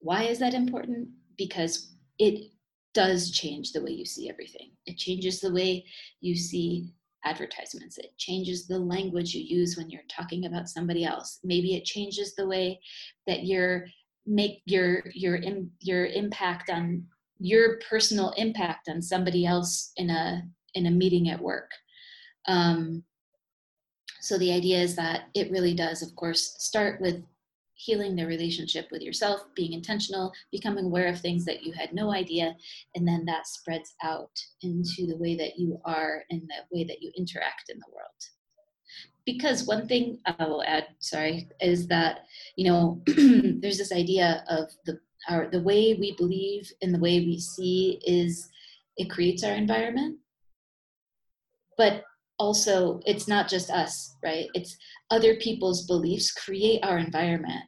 [0.00, 1.08] why is that important?
[1.36, 2.52] Because it
[2.96, 4.70] does change the way you see everything.
[4.86, 5.84] It changes the way
[6.22, 6.94] you see
[7.26, 7.98] advertisements.
[7.98, 11.38] It changes the language you use when you're talking about somebody else.
[11.44, 12.80] Maybe it changes the way
[13.26, 13.84] that you're
[14.24, 15.38] make your your
[15.80, 17.04] your impact on
[17.38, 20.42] your personal impact on somebody else in a
[20.74, 21.70] in a meeting at work.
[22.48, 23.04] Um,
[24.20, 27.22] so the idea is that it really does, of course, start with
[27.76, 32.12] healing the relationship with yourself, being intentional, becoming aware of things that you had no
[32.12, 32.54] idea,
[32.94, 37.00] and then that spreads out into the way that you are and the way that
[37.00, 38.10] you interact in the world.
[39.24, 44.70] Because one thing I will add, sorry, is that, you know, there's this idea of
[44.84, 48.48] the our the way we believe and the way we see is
[48.96, 50.18] it creates our environment
[51.76, 52.04] but
[52.38, 54.46] also it's not just us right?
[54.54, 54.76] It's
[55.10, 57.64] other people's beliefs create our environment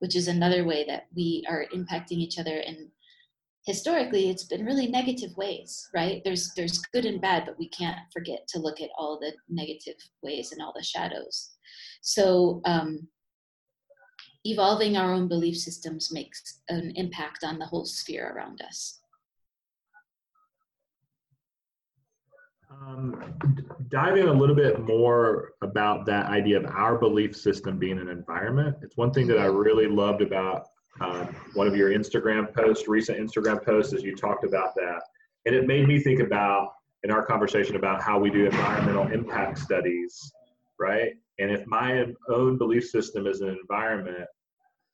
[0.00, 2.58] which is another way that we are impacting each other.
[2.58, 2.88] And
[3.66, 6.22] historically it's been really negative ways right?
[6.24, 9.96] There's there's good and bad but we can't forget to look at all the negative
[10.22, 11.50] ways and all the shadows.
[12.02, 13.08] So um,
[14.44, 19.00] evolving our own belief systems makes an impact on the whole sphere around us
[22.70, 23.34] Um,
[23.88, 28.08] dive in a little bit more about that idea of our belief system being an
[28.08, 28.76] environment.
[28.82, 30.66] It's one thing that I really loved about
[31.00, 35.02] um, one of your Instagram posts, recent Instagram posts, as you talked about that.
[35.44, 36.72] And it made me think about,
[37.04, 40.32] in our conversation about how we do environmental impact studies,
[40.80, 41.12] right?
[41.38, 44.26] And if my own belief system is an environment,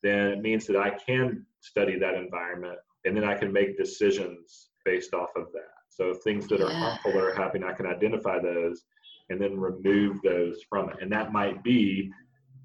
[0.03, 4.69] then it means that I can study that environment and then I can make decisions
[4.85, 5.82] based off of that.
[5.95, 6.79] So things that are Yeah.
[6.79, 8.85] harmful that are happening, I can identify those
[9.29, 10.97] and then remove those from it.
[11.01, 12.11] And that might be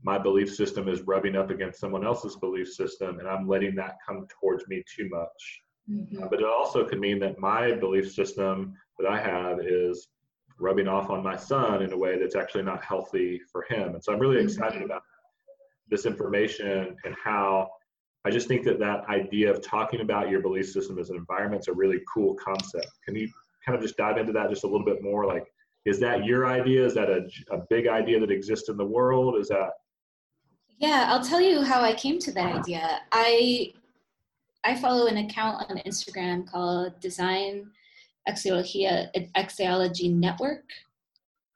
[0.04, 3.98] my belief system is rubbing up against someone else's belief system and I'm letting that
[4.06, 5.64] come towards me too much.
[5.90, 6.22] Mhm.
[6.24, 10.10] Uh, but it also could mean that my belief system that I have is
[10.60, 13.96] rubbing off on my son in a way that's actually not healthy for him.
[13.96, 14.86] And so I'm really excited Mhm.
[14.86, 15.04] about
[15.90, 17.70] this information and how
[18.28, 21.62] I just think that that idea of talking about your belief system as an environment
[21.62, 22.90] is a really cool concept.
[23.06, 23.30] Can you
[23.66, 25.26] kind of just dive into that just a little bit more?
[25.26, 25.46] Like,
[25.86, 26.86] is that your idea?
[26.86, 29.38] Is that a, a big idea that exists in the world?
[29.40, 29.70] Is that
[30.78, 33.00] Yeah, I'll tell you how I came to that idea.
[33.14, 33.72] I
[34.66, 37.72] I follow an account on Instagram called Design
[38.28, 40.66] Axiology, Axiology Network.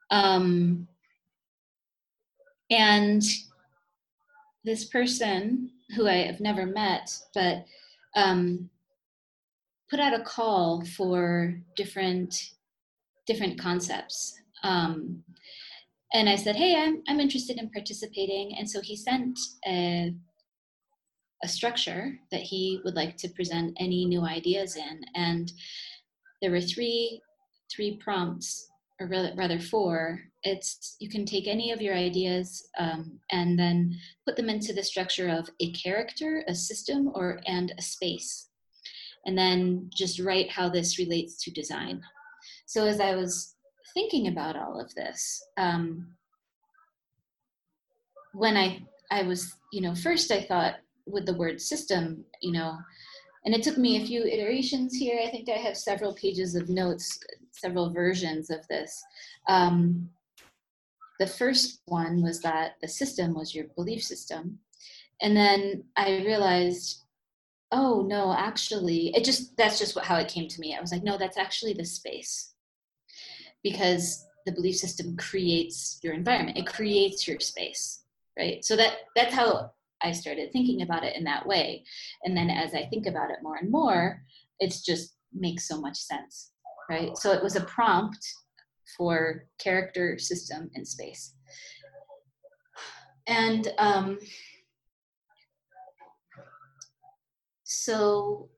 [0.09, 0.87] Um,
[2.69, 3.21] and
[4.63, 7.65] this person who I have never met, but
[8.15, 8.69] um,
[9.89, 12.51] put out a call for different
[13.27, 14.39] different concepts.
[14.63, 15.23] Um,
[16.13, 20.15] and I said, "Hey, I'm I'm interested in participating." And so he sent a
[21.43, 25.51] a structure that he would like to present any new ideas in, and
[26.41, 27.21] there were three
[27.73, 28.69] three prompts,
[29.01, 30.21] or rather, four.
[30.43, 34.83] It's you can take any of your ideas um, and then put them into the
[34.83, 38.49] structure of a character, a system, or and a space,
[39.25, 42.01] and then just write how this relates to design.
[42.65, 43.55] So as I was
[43.93, 46.07] thinking about all of this, um,
[48.33, 50.75] when I I was you know first I thought
[51.07, 52.77] with the word system, you know,
[53.45, 55.19] and it took me a few iterations here.
[55.23, 57.19] I think I have several pages of notes,
[57.51, 59.03] several versions of this.
[59.47, 60.09] Um,
[61.19, 64.59] the first one was that the system was your belief system,
[65.21, 67.03] and then I realized,
[67.71, 70.75] oh no, actually, it just that's just what, how it came to me.
[70.75, 72.53] I was like, no, that's actually the space,
[73.63, 76.57] because the belief system creates your environment.
[76.57, 78.03] It creates your space,
[78.37, 78.65] right?
[78.65, 79.71] So that that's how
[80.03, 81.83] I started thinking about it in that way.
[82.23, 84.23] And then as I think about it more and more,
[84.59, 86.50] it's just makes so much sense,
[86.91, 87.17] right?
[87.17, 88.19] So it was a prompt
[88.97, 91.35] for character, system, and space.
[93.27, 94.19] And um,
[97.63, 98.49] so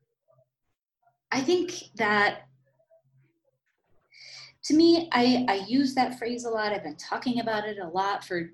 [1.32, 2.48] I think that
[4.64, 6.72] to me, I, I use that phrase a lot.
[6.72, 8.50] I've been talking about it a lot for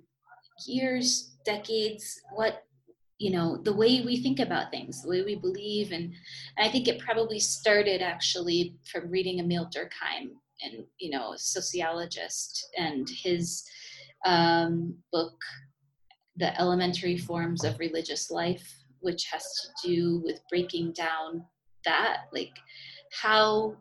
[0.67, 2.65] years, decades, what
[3.19, 6.05] you know the way we think about things the way we believe and,
[6.57, 10.29] and i think it probably started actually from reading emile durkheim
[10.63, 13.63] and you know sociologist and his
[14.25, 15.33] um, book
[16.37, 21.43] the elementary forms of religious life which has to do with breaking down
[21.85, 22.51] that like
[23.11, 23.75] how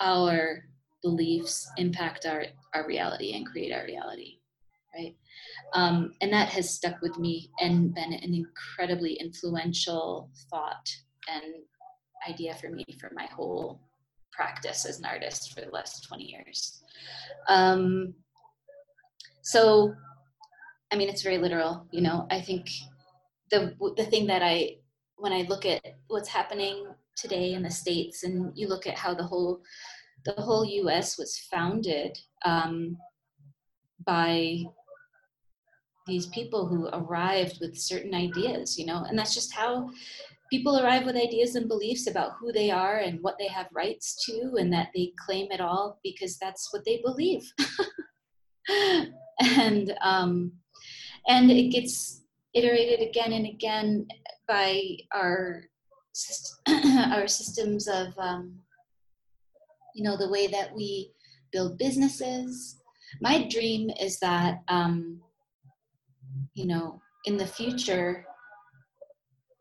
[0.00, 0.64] our
[1.02, 2.44] beliefs impact our
[2.74, 4.38] our reality and create our reality
[4.94, 5.16] right
[5.72, 10.88] um, and that has stuck with me and been an incredibly influential thought
[11.28, 11.44] and
[12.28, 13.80] idea for me for my whole
[14.32, 16.82] practice as an artist for the last 20 years.
[17.48, 18.14] Um,
[19.42, 19.94] so,
[20.92, 22.26] I mean, it's very literal, you know.
[22.30, 22.68] I think
[23.50, 24.76] the the thing that I
[25.16, 29.14] when I look at what's happening today in the states, and you look at how
[29.14, 29.62] the whole
[30.24, 31.16] the whole U.S.
[31.18, 32.96] was founded um,
[34.04, 34.64] by
[36.06, 39.90] these people who arrived with certain ideas, you know, and that's just how
[40.50, 44.24] people arrive with ideas and beliefs about who they are and what they have rights
[44.24, 47.42] to, and that they claim it all because that's what they believe.
[49.40, 50.52] and um,
[51.28, 52.22] and it gets
[52.54, 54.06] iterated again and again
[54.48, 54.80] by
[55.14, 55.64] our
[57.12, 58.54] our systems of um,
[59.94, 61.12] you know the way that we
[61.52, 62.80] build businesses
[63.20, 65.20] my dream is that um,
[66.56, 68.26] you know in the future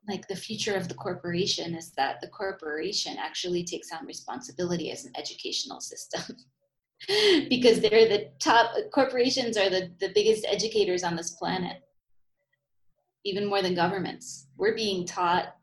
[0.07, 5.05] like the future of the corporation is that the corporation actually takes on responsibility as
[5.05, 6.21] an educational system.
[7.49, 11.83] Because they're the top corporations are the, the biggest educators on this planet.
[13.25, 14.47] Even more than governments.
[14.57, 15.55] We're being taught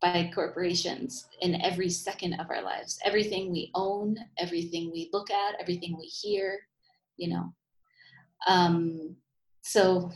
[0.00, 2.98] by corporations in every second of our lives.
[3.04, 6.60] Everything we own everything we look at everything we hear
[7.16, 7.52] you know.
[8.46, 9.16] Um,
[9.62, 10.12] so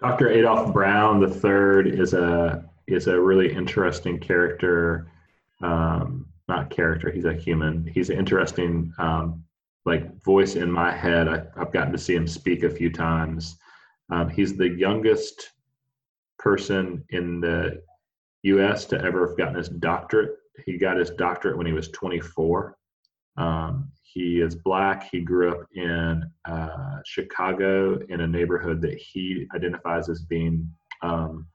[0.00, 0.28] Dr.
[0.30, 5.10] Adolph Brown III is a is a really interesting character.
[5.62, 7.86] Um, not character, he's a human.
[7.86, 9.44] He's an interesting um,
[9.84, 11.28] like voice in my head.
[11.28, 13.56] I, have gotten to see him speak a few times.
[14.10, 15.50] Um, he's the youngest
[16.38, 17.82] person in the
[18.42, 18.84] U.S.
[18.86, 20.36] to ever have gotten his doctorate.
[20.64, 22.76] He got his doctorate when he was 24.
[23.36, 25.10] Um, he is black.
[25.12, 30.70] He grew up in uh, Chicago in a neighborhood that he identifies as being
[31.02, 31.46] um,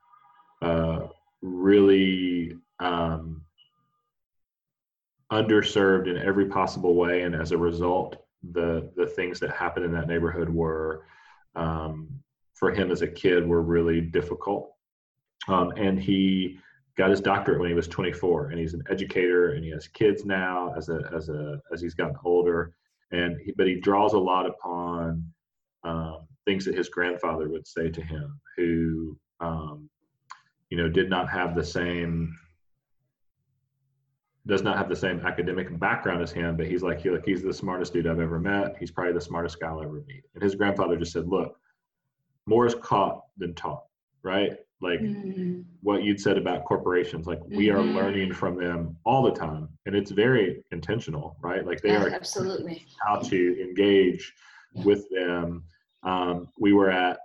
[0.62, 1.08] uh,
[1.42, 3.42] really um,
[5.34, 7.24] underserved in every possible way.
[7.24, 11.06] And as a result, the the things that happened in that neighborhood were
[11.56, 12.10] um,
[12.54, 14.72] for him as a kid were really difficult.
[15.48, 16.60] Um, and he
[16.98, 20.26] got his doctorate when he was 24 and he's an educator and he has kids
[20.26, 22.74] now as a as a as he's gotten older.
[23.12, 25.26] And he, but he draws a lot upon
[25.84, 29.90] um, things that his grandfather would say to him who um,
[30.70, 32.36] you know did not have the same
[34.48, 37.44] does not have the same academic background as him but he's like he, like he's
[37.44, 38.76] the smartest dude i've ever met.
[38.80, 40.24] He's probably the smartest guy i'll ever meet.
[40.34, 41.58] And his grandfather just said look
[42.48, 43.84] more is caught than taught
[44.24, 45.62] right like mm-hmm.
[45.82, 47.96] what you'd said about corporations like we are mm-hmm.
[47.96, 51.66] learning from them all the time and it's very intentional right?
[51.66, 52.86] Like they yeah, are absolutely.
[53.06, 54.34] how to engage
[54.74, 55.64] with them.
[56.04, 57.20] Um, we were at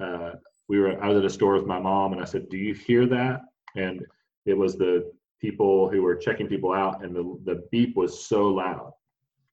[0.00, 0.32] uh,
[0.68, 2.74] we were i was at a store with my mom and i said do you
[2.74, 3.42] hear that?
[3.76, 4.04] And
[4.46, 8.48] it was the people who were checking people out and the, the beep was so
[8.48, 8.92] loud.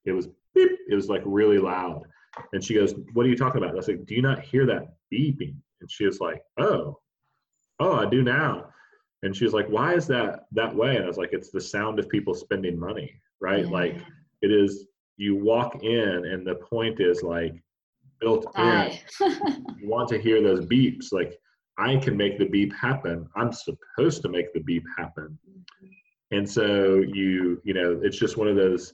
[0.06, 2.04] It was beep it was like really loud.
[2.54, 3.78] And she goes what are you talking about?
[3.78, 7.00] I said do you not hear that beeping and she was like, oh,
[7.80, 8.66] oh, I do now.
[9.24, 10.96] And she was like, why is that that way?
[10.96, 13.66] And I was like, it's the sound of people spending money, right?
[13.66, 13.72] Yeah.
[13.72, 13.98] Like
[14.42, 17.54] it is, you walk in and the point is like
[18.20, 18.92] built in.
[19.80, 21.12] you want to hear those beeps.
[21.12, 21.38] Like
[21.78, 23.28] I can make the beep happen.
[23.36, 25.38] I'm supposed to make the beep happen.
[26.32, 28.94] And so you, you know, it's just one of those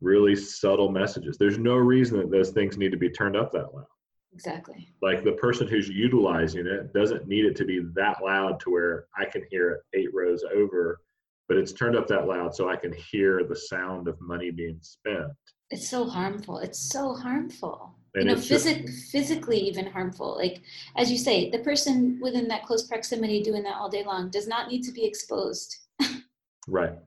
[0.00, 1.38] really subtle messages.
[1.38, 3.86] There's no reason that those things need to be turned up that loud.
[4.34, 4.88] Exactly.
[5.02, 9.06] Like the person who's utilizing it doesn't need it to be that loud to where
[9.16, 11.00] I can hear it eight rows over,
[11.48, 14.78] but it's turned up that loud so I can hear the sound of money being
[14.80, 15.32] spent.
[15.70, 16.58] It's so harmful.
[16.58, 17.94] It's so harmful.
[18.14, 20.36] And you know, phys- just, physically even harmful.
[20.36, 20.62] Like
[20.96, 24.46] as you say, the person within that close proximity doing that all day long does
[24.46, 25.76] not need to be exposed.
[26.68, 26.98] right.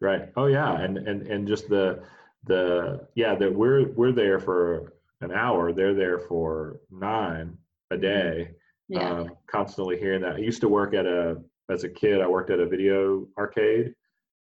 [0.00, 0.32] Right.
[0.36, 0.80] Oh yeah.
[0.80, 2.02] And and and just the
[2.44, 4.91] the yeah that we're we're there for
[5.22, 7.56] an hour, they're there for nine
[7.90, 8.02] a mm-hmm.
[8.02, 8.50] day.
[8.88, 9.10] Yeah.
[9.10, 10.36] Um, constantly hearing that.
[10.36, 11.36] I used to work at a
[11.70, 12.20] as a kid.
[12.20, 13.94] I worked at a video arcade,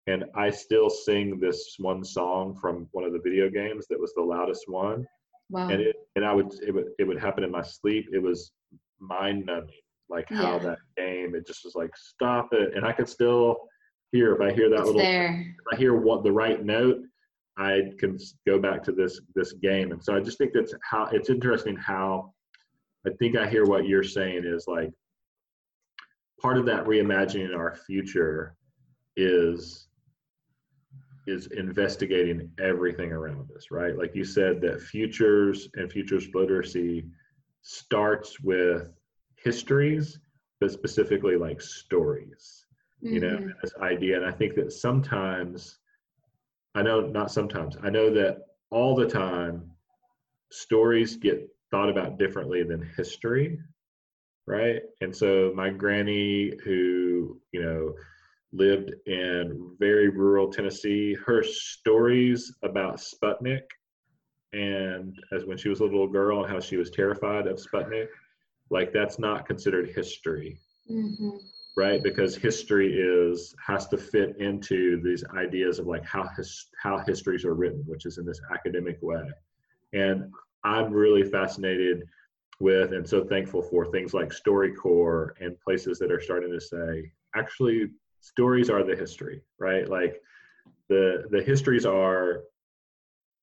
[0.07, 4.13] and I still sing this one song from one of the video games that was
[4.15, 5.07] the loudest one.
[5.51, 5.69] Wow.
[5.69, 8.07] And it and I would it would it would happen in my sleep.
[8.13, 8.53] It was
[8.99, 9.75] mind numbing,
[10.11, 10.59] like how yeah.
[10.59, 11.35] that game.
[11.35, 13.57] It just was like stop it, and I could still
[14.13, 15.01] hear if I hear that it's little.
[15.01, 15.55] There.
[15.59, 16.99] If I hear what the right note,
[17.57, 19.93] I can go back to this this game.
[19.93, 22.33] And so I just think that's how it's interesting how
[23.07, 24.91] I think I hear what you're saying is like
[26.41, 28.57] part of that reimagining our future
[29.17, 29.89] is
[31.27, 33.97] is investigating everything around us, right?
[33.97, 37.07] Like you said that futures and futures literacy
[37.63, 38.93] starts with
[39.37, 40.19] histories,
[40.61, 42.67] but specifically like stories.
[43.03, 43.15] Mm-hmm.
[43.15, 43.49] You know, mm-hmm.
[43.63, 44.17] this idea.
[44.17, 45.79] And I think that sometimes
[46.75, 47.77] I know not sometimes.
[47.83, 48.39] I know that
[48.71, 49.71] all the time
[50.51, 53.59] stories get thought about differently than history,
[54.47, 54.83] right?
[55.01, 57.95] And so my granny who, you know,
[58.53, 63.63] lived in very rural Tennessee, her stories about Sputnik
[64.53, 68.07] and as when she was a little girl and how she was terrified of Sputnik,
[68.71, 70.59] like that's not considered history.
[70.91, 71.37] Mm-hmm
[71.77, 76.99] right because history is has to fit into these ideas of like how his, how
[76.99, 79.25] histories are written which is in this academic way
[79.93, 80.31] and
[80.65, 82.05] i'm really fascinated
[82.61, 87.11] with and so thankful for things like storycorps and places that are starting to say
[87.35, 87.89] actually
[88.25, 89.89] stories are the history, right?
[89.89, 90.21] Like
[90.89, 92.45] the the histories are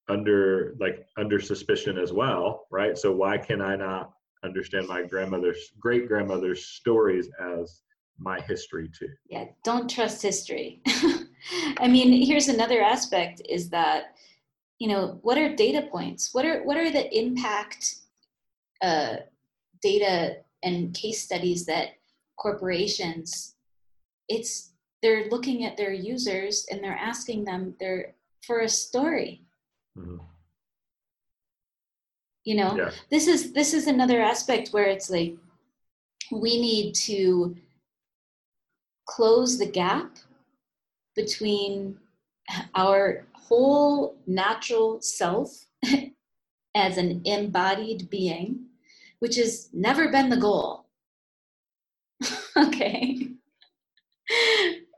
[0.09, 2.97] under like under suspicion as well, right?
[2.97, 4.11] So why can I not
[4.43, 7.82] understand my grandmother's great grandmother's stories as
[8.22, 9.09] my history too?
[9.28, 10.82] Yeah, don't trust history.
[11.78, 14.15] I mean, here's another aspect is that
[14.80, 16.34] you know what are data points?
[16.34, 17.95] What are what are the impact
[18.82, 19.17] uh,
[19.82, 21.89] data and case studies that
[22.38, 23.55] corporations
[24.28, 28.15] it's they're looking at their users and they're asking them they're
[28.45, 29.43] for a story
[29.97, 30.17] mm-hmm.
[32.43, 32.89] you know yeah.
[33.09, 35.36] this is this is another aspect where it's like
[36.32, 37.55] we need to
[39.16, 40.18] close the gap
[41.16, 41.97] between
[42.76, 45.66] our whole natural self
[46.76, 48.68] as an embodied being
[49.22, 50.86] which has never been the goal.
[52.57, 53.18] Okay.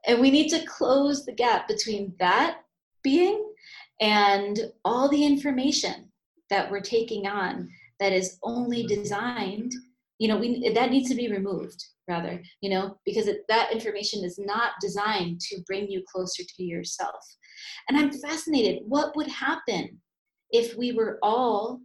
[0.07, 2.61] And we need to close the gap between that
[3.03, 3.53] being
[4.01, 6.11] and all the information
[6.49, 9.71] that we're taking on that is only designed
[10.19, 14.23] you know we that needs to be removed rather you know because it, that information
[14.23, 17.23] is not designed to bring you closer to yourself.
[17.89, 20.01] And i'm fascinated what would happen
[20.51, 21.81] if we were all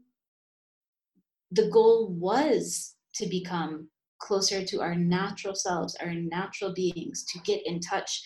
[1.51, 3.89] the goal was to become
[4.19, 8.23] closer to our natural selves, our natural beings, to get in touch,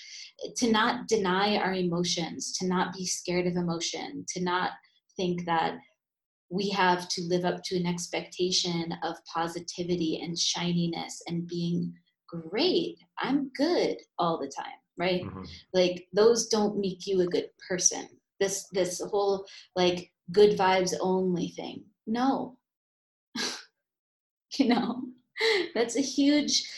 [0.57, 4.71] to not deny our emotions, to not be scared of emotion, to not
[5.17, 5.75] think that
[6.53, 11.95] we have to live up to an expectation of positivity and shininess and being
[12.29, 12.99] great.
[13.19, 15.23] I'm good all the time, right?
[15.23, 15.45] Mm-hmm.
[15.73, 18.07] Like those don't make you a good person.
[18.39, 19.47] This this whole
[19.77, 21.85] like good vibes only thing.
[22.07, 22.59] No.
[24.59, 25.03] you know
[25.75, 26.69] that's a huge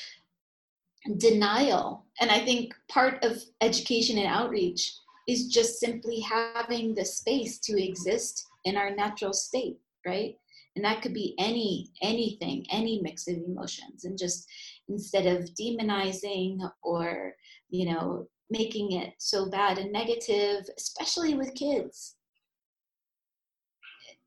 [1.18, 2.06] denial.
[2.20, 4.94] And I think part of education and outreach
[5.26, 10.36] is just simply having the space to exist in our natural state, right?
[10.76, 14.46] And that could be any anything, any mix of emotions, and just
[14.88, 17.34] instead of demonizing or
[17.70, 22.16] you know making it so bad and negative, especially with kids,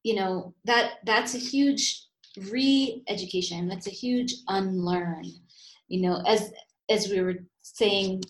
[0.03, 2.05] you know that that's a huge
[2.49, 3.67] re-education.
[3.67, 5.25] That's a huge unlearn.
[5.89, 6.53] You know as
[6.89, 8.23] as we were saying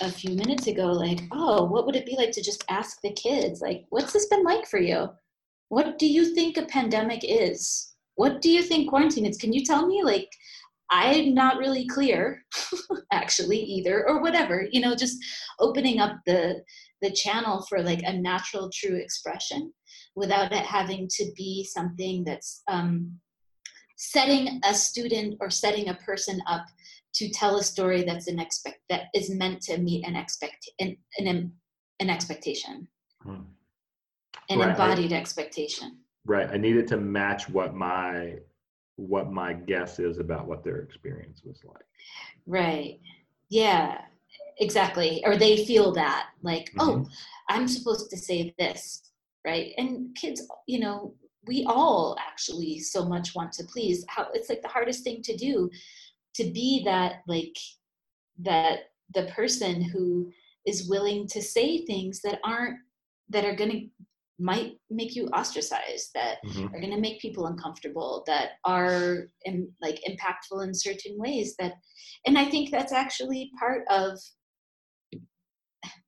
[0.00, 3.12] a few minutes ago like oh what would it be like to just ask the
[3.12, 3.60] kids?
[3.60, 5.10] Like what's this been like for you
[5.68, 7.94] what do you think a pandemic is?
[8.16, 9.38] What do you think quarantine is?
[9.38, 10.28] Can you tell me like
[10.90, 12.44] i'm not really clear
[13.10, 15.16] actually either or whatever you know just
[15.58, 16.62] opening up the
[17.00, 19.72] the channel for like a natural true expression
[20.16, 23.12] without it having to be something that's um,
[23.96, 26.64] setting a student or setting a person up
[27.14, 30.96] to tell a story that's an expect that is meant to meet an expect an
[31.18, 31.52] an,
[32.00, 32.88] an expectation.
[33.22, 33.42] Hmm.
[34.50, 34.70] An right.
[34.70, 38.34] embodied expectation right i need it to match what my
[38.96, 41.84] what my guess is about what their experience was like
[42.46, 43.00] right
[43.50, 44.00] yeah
[44.58, 47.02] exactly or they feel that like oh, mm-hmm.
[47.02, 47.08] oh
[47.48, 49.10] i'm supposed to say this
[49.44, 51.14] right and kids you know
[51.46, 55.36] we all actually so much want to please how it's like the hardest thing to
[55.36, 55.68] do
[56.34, 57.56] to be that like
[58.38, 60.30] that the person who
[60.66, 62.78] is willing to say things that aren't
[63.28, 63.86] that are going to
[64.38, 66.66] might make you ostracized that mm-hmm.
[66.66, 71.74] are going to make people uncomfortable that are in, like impactful in certain ways that
[72.26, 74.18] and i think that's actually part of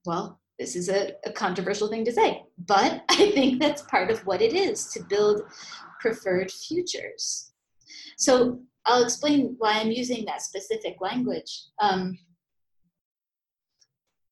[0.04, 4.20] well this is a, a, controversial thing to say, but I think that's part of
[4.26, 5.42] what it is to build
[6.00, 7.52] preferred futures.
[8.18, 11.64] So I'll explain why I'm using that specific language.
[11.80, 12.18] Um,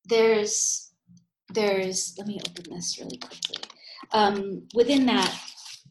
[0.05, 0.93] there's,
[1.53, 3.57] there's, let me open this really quickly.
[4.11, 5.37] Um, within that,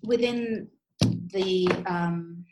[0.02, 0.68] within
[1.00, 2.44] the um,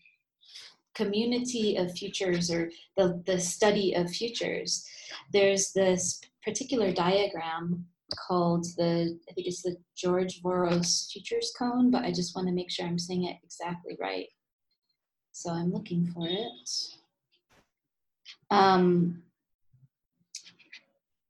[0.94, 4.86] community of futures or the, the study of futures,
[5.32, 7.86] there's this particular diagram
[8.16, 12.54] called the, I think it's the George Voros Futures Cone, but I just want to
[12.54, 14.26] make sure I'm saying it exactly right.
[15.32, 16.68] So I'm looking for it.
[18.50, 19.22] Um,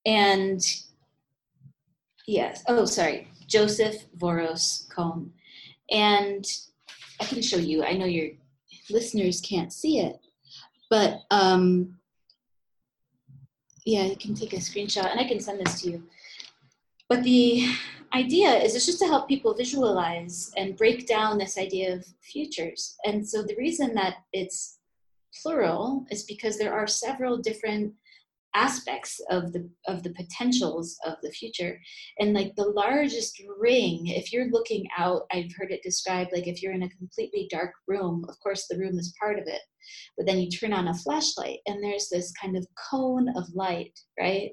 [0.04, 0.60] and
[2.26, 5.30] yes, oh, sorry, Joseph Voros Cone.
[5.90, 6.44] And
[7.20, 8.30] I can show you, I know your
[8.88, 10.16] listeners can't see it,
[10.88, 11.98] but um,
[13.84, 16.02] yeah, you can take a screenshot and I can send this to you.
[17.10, 17.68] But the
[18.14, 22.96] idea is it's just to help people visualize and break down this idea of futures.
[23.04, 24.78] And so the reason that it's
[25.42, 27.92] plural is because there are several different
[28.54, 31.78] aspects of the of the potentials of the future.
[32.18, 36.62] And like the largest ring if you're looking out i've heard it described like if
[36.62, 39.60] you're in a completely dark room of course the room is part of it
[40.16, 43.98] but then you turn on a flashlight and there's this kind of cone of light
[44.18, 44.50] right?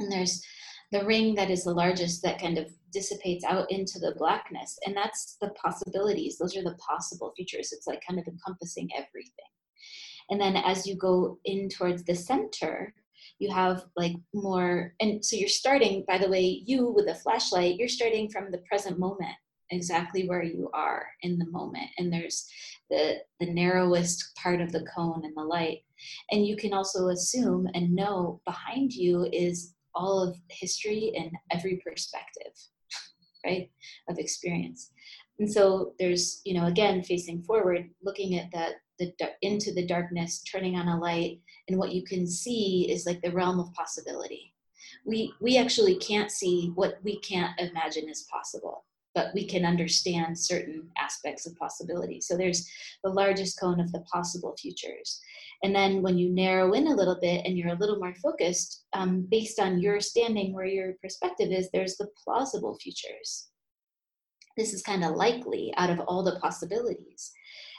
[0.00, 0.42] And there's
[0.92, 4.96] the ring that is the largest that kind of dissipates out into the blackness and
[4.96, 6.38] that's the possibilities.
[6.38, 7.72] Those are the possible futures.
[7.72, 9.50] It's like kind of encompassing everything
[10.30, 12.94] and then as you go in towards the center
[13.38, 17.76] you have like more and so you're starting by the way you with a flashlight
[17.76, 19.34] you're starting from the present moment
[19.70, 21.88] exactly where you are in the moment.
[21.98, 22.46] And there's
[22.90, 25.80] the the narrowest part of the cone and the light.
[26.30, 31.80] And you can also assume and know behind you is all of history and every
[31.86, 32.52] perspective
[33.46, 33.70] right
[34.08, 34.90] of experience
[35.38, 39.12] and so there's you know again facing forward looking at that the
[39.42, 43.32] into the darkness turning on a light and what you can see is like the
[43.32, 44.54] realm of possibility.
[45.04, 50.36] We we actually can't see what we can't imagine is possible but we can understand
[50.36, 52.20] certain aspects of possibility.
[52.20, 52.68] So there's
[53.04, 55.20] the largest cone of the possible futures.
[55.62, 58.82] And then when you narrow in a little bit and you're a little more focused
[58.92, 63.50] um, based on your standing where your perspective is there's the plausible futures
[64.56, 67.32] this is kind of likely out of all the possibilities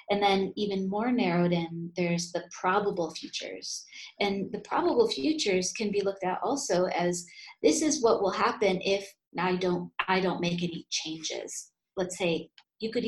[0.09, 3.85] and then, even more narrowed in, there's the probable futures.
[4.19, 7.25] And the probable futures can be looked at also as
[7.63, 11.71] this is what will happen if I don't, I don't make any changes.
[11.97, 12.49] Let's say
[12.79, 13.05] you could,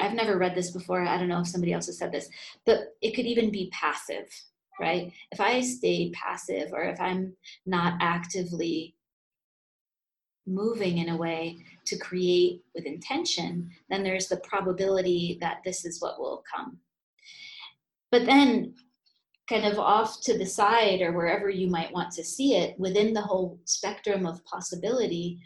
[0.00, 1.02] I've never read this before.
[1.02, 2.28] I don't know if somebody else has said this,
[2.66, 4.28] but it could even be passive,
[4.80, 5.12] right?
[5.30, 7.36] If I stay passive or if I'm
[7.66, 8.96] not actively
[10.46, 16.00] moving in a way to create with intention, then there's the probability that this is
[16.00, 16.78] what will come.
[18.10, 18.74] But then,
[19.48, 23.12] kind of off to the side or wherever you might want to see it, within
[23.12, 25.40] the whole spectrum of possibility,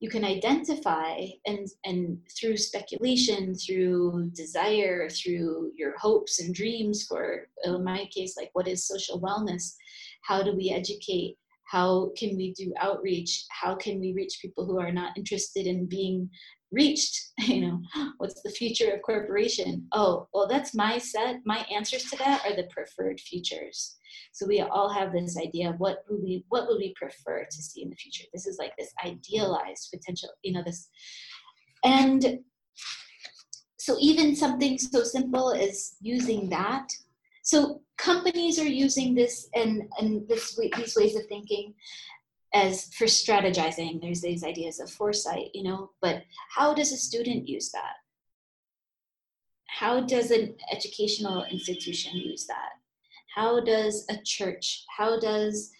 [0.00, 7.48] you can identify and and through speculation through desire through your hopes and dreams for
[7.64, 9.74] in my case like what is social wellness
[10.22, 11.36] how do we educate
[11.70, 13.44] how can we do outreach?
[13.50, 16.28] How can we reach people who are not interested in being
[16.72, 17.16] reached?
[17.38, 17.80] You know
[18.18, 19.86] what's the future of corporation?
[19.92, 23.96] Oh well that's my set my answers to that are the preferred futures.
[24.32, 27.62] So we all have this idea of what would we what would we prefer to
[27.62, 28.24] see in the future?
[28.32, 30.88] This is like this idealized potential you know this
[31.84, 32.40] and
[33.78, 36.88] so even something so simple as using that.
[37.42, 41.74] So companies are using this and, and this, these ways of thinking
[42.54, 44.00] as for strategizing.
[44.00, 46.22] There's these ideas of foresight, you know, but
[46.56, 47.96] how does a student use that?
[49.68, 52.70] How does an educational institution use that?
[53.34, 55.70] How does a church, how does,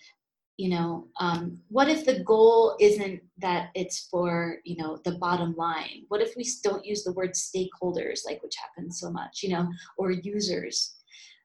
[0.57, 5.57] you know, um, what if the goal isn't that it's for, you know, the bottom
[5.57, 6.05] line?
[6.09, 9.69] What if we don't use the word stakeholders, like which happens so much, you know,
[9.97, 10.95] or users?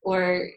[0.03, 0.47] Or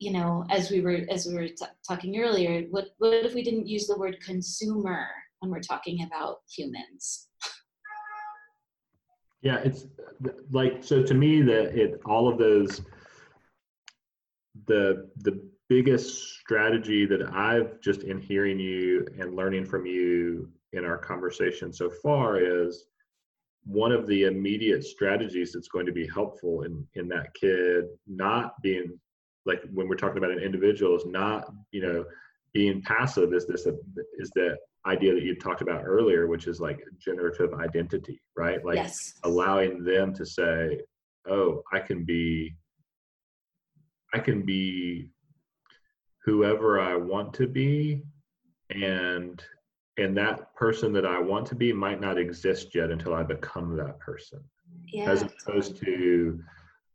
[0.00, 3.44] you know, as we were as we were t- talking earlier, what what if we
[3.44, 5.06] didn't use the word consumer
[5.38, 7.28] when we're talking about humans?
[9.42, 9.86] Yeah, it's
[10.50, 12.80] like so to me that it all of those
[14.66, 20.84] the the biggest strategy that I've just in hearing you and learning from you in
[20.84, 22.86] our conversation so far is
[23.64, 28.60] one of the immediate strategies that's going to be helpful in in that kid not
[28.62, 28.98] being
[29.46, 32.04] like when we're talking about an individual is not you know
[32.52, 33.66] being passive is this
[34.18, 38.76] is the idea that you talked about earlier which is like generative identity right like
[38.76, 39.14] yes.
[39.24, 40.80] allowing them to say
[41.28, 42.54] oh i can be
[44.14, 45.10] i can be
[46.24, 48.02] whoever i want to be
[48.70, 49.42] and
[49.98, 53.76] and that person that i want to be might not exist yet until i become
[53.76, 54.40] that person
[54.86, 55.10] yeah.
[55.10, 56.40] as opposed to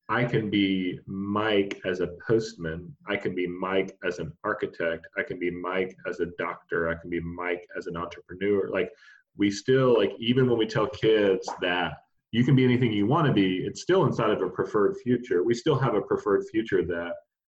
[0.07, 2.95] I can be Mike as a postman.
[3.07, 5.07] I can be Mike as an architect.
[5.17, 6.89] I can be Mike as a doctor.
[6.89, 8.69] I can be Mike as an entrepreneur.
[8.69, 8.91] Like
[9.37, 11.93] we still like even when we tell kids that
[12.31, 15.43] you can be anything you want to be, it's still inside of a preferred future.
[15.43, 17.13] We still have a preferred future that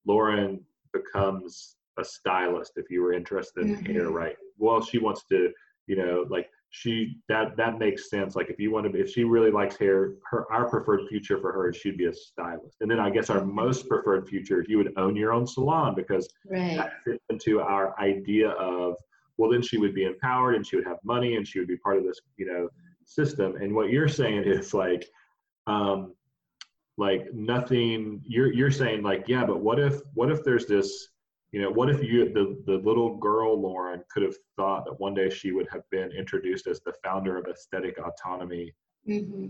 [0.07, 0.61] Lauren
[0.93, 3.93] becomes a stylist if you were interested in mm-hmm.
[3.93, 4.37] hair, right?
[4.57, 5.51] Well, she wants to,
[5.87, 8.37] you know, like she that that makes sense.
[8.37, 11.53] Like if you want to if she really likes hair her our preferred future for
[11.53, 12.77] her is she'd be a stylist.
[12.81, 16.29] And then i guess our most preferred future you would own your own salon because
[16.47, 16.77] right.
[16.77, 18.97] that fits into our idea of
[19.39, 21.77] well then she would be empowered and she would have money and she would be
[21.77, 22.69] part of this you know
[23.07, 23.57] system.
[23.57, 25.09] And what you're saying is like
[25.67, 26.15] um
[26.99, 31.09] like nothing you're you're saying like yeah but what if what if there's this
[31.53, 35.15] you know what if you the, the little girl lauren could have thought that one
[35.15, 38.73] day she would have been introduced as the founder of aesthetic autonomy
[39.09, 39.47] Mm-hmm.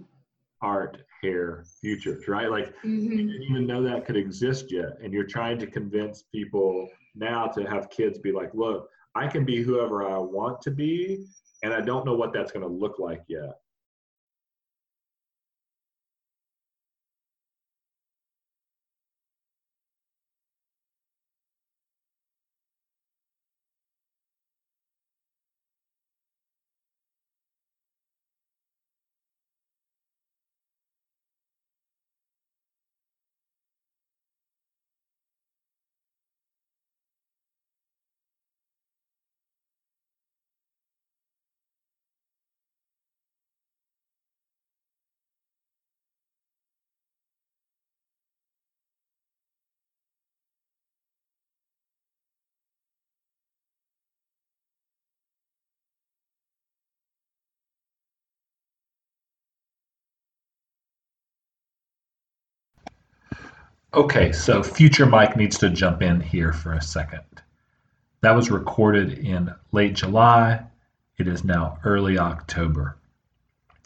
[0.63, 3.11] art hair futures right like Mm-hmm.
[3.13, 6.87] you didn't even know that could exist yet and you're trying to convince people
[7.17, 11.27] now to have kids be like look i can be whoever i want to be
[11.65, 13.59] and i don't know what that's going to look like yet
[63.99, 67.25] Okay, so future Mike needs to jump in here for a second.
[68.21, 70.63] That was recorded in late July.
[71.19, 72.97] It is now early October.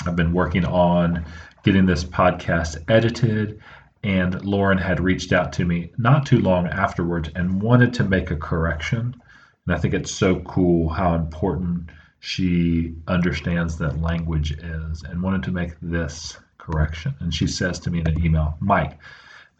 [0.04, 1.24] I've been working on
[1.64, 3.62] getting this podcast edited,
[4.04, 8.30] and Lauren had reached out to me not too long afterwards and wanted to make
[8.30, 9.16] a correction.
[9.66, 11.88] And I think it's so cool how important
[12.20, 17.14] she understands that language is and wanted to make this correction.
[17.20, 18.98] And she says to me in an email, Mike,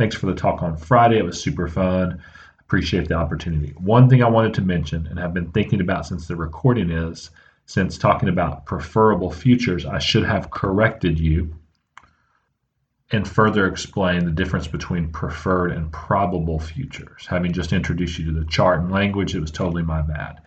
[0.03, 1.19] Thanks for the talk on Friday.
[1.19, 2.21] It was super fun.
[2.59, 3.73] Appreciate the opportunity.
[3.79, 7.31] One thing I wanted to mention and have been thinking about since the recording is
[7.67, 11.55] since talking about preferable futures, I should have corrected you
[13.13, 17.25] and further explain the difference between preferred and probable futures.
[17.29, 20.41] Having just introduced you to the chart and language, it was totally my bad.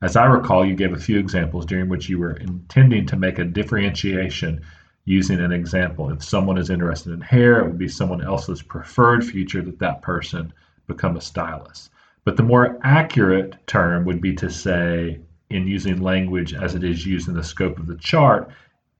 [0.00, 3.40] As I recall, you gave a few examples during which you were intending to make
[3.40, 4.60] a differentiation
[5.04, 6.10] using an example.
[6.10, 10.02] If someone is interested in hair, it would be someone else's preferred future that that
[10.02, 10.52] person
[10.86, 11.90] become a stylist.
[12.24, 17.04] But the more accurate term would be to say, in using language as it is
[17.04, 18.50] used in the scope of the chart,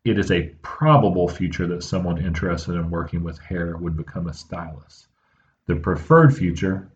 [0.04, 4.34] it is a probable future that someone interested in working with hair would become a
[4.34, 5.06] stylist.
[5.66, 6.90] The preferred future,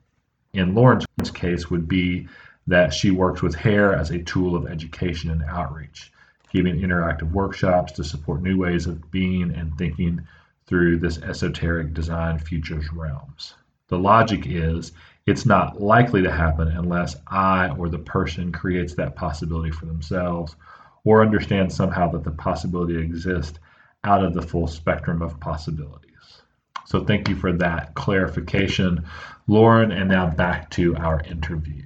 [0.52, 2.28] in Lauren's case, would be
[2.66, 6.12] that she works with hair as a tool of education and outreach
[6.56, 10.26] giving interactive workshops to support new ways of being and thinking
[10.66, 13.52] through this esoteric design futures realms.
[13.88, 14.92] The logic is
[15.26, 20.56] it's not likely to happen unless I or the person creates that possibility for themselves
[21.04, 23.58] or understands somehow that the possibility exists
[24.04, 26.40] out of the full spectrum of possibilities.
[26.86, 29.04] So thank you for that clarification,
[29.46, 31.84] Lauren, and now back to our interview.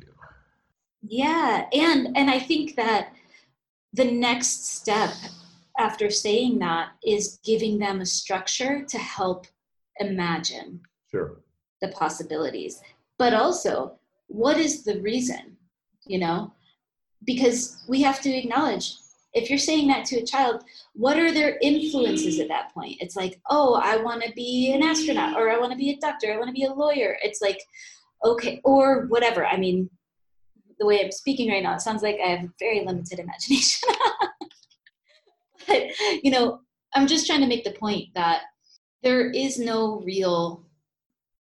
[1.03, 3.15] Yeah, and and I think that
[3.93, 5.11] the next step
[5.79, 9.47] after saying that is giving them a structure to help
[9.99, 10.81] imagine
[11.11, 11.41] Sure.
[11.83, 12.81] the possibilities.
[13.19, 15.57] But also what is the reason
[16.07, 16.53] you know?
[17.25, 18.97] Because we have to acknowledge
[19.33, 20.65] if you're saying that to a child
[20.95, 22.97] what are their influences at that point?
[23.01, 25.99] It's like oh i want to be an astronaut or i want to be a
[26.01, 27.17] doctor i want to be a lawyer.
[27.23, 27.61] It's like
[28.25, 29.47] okay or whatever.
[29.47, 29.89] I mean
[30.81, 33.89] the way i'm speaking right now it sounds like i have very limited imagination.
[35.69, 35.83] But
[36.23, 36.61] you know
[36.95, 38.43] i'm just trying to make the point that
[39.03, 40.65] there is no real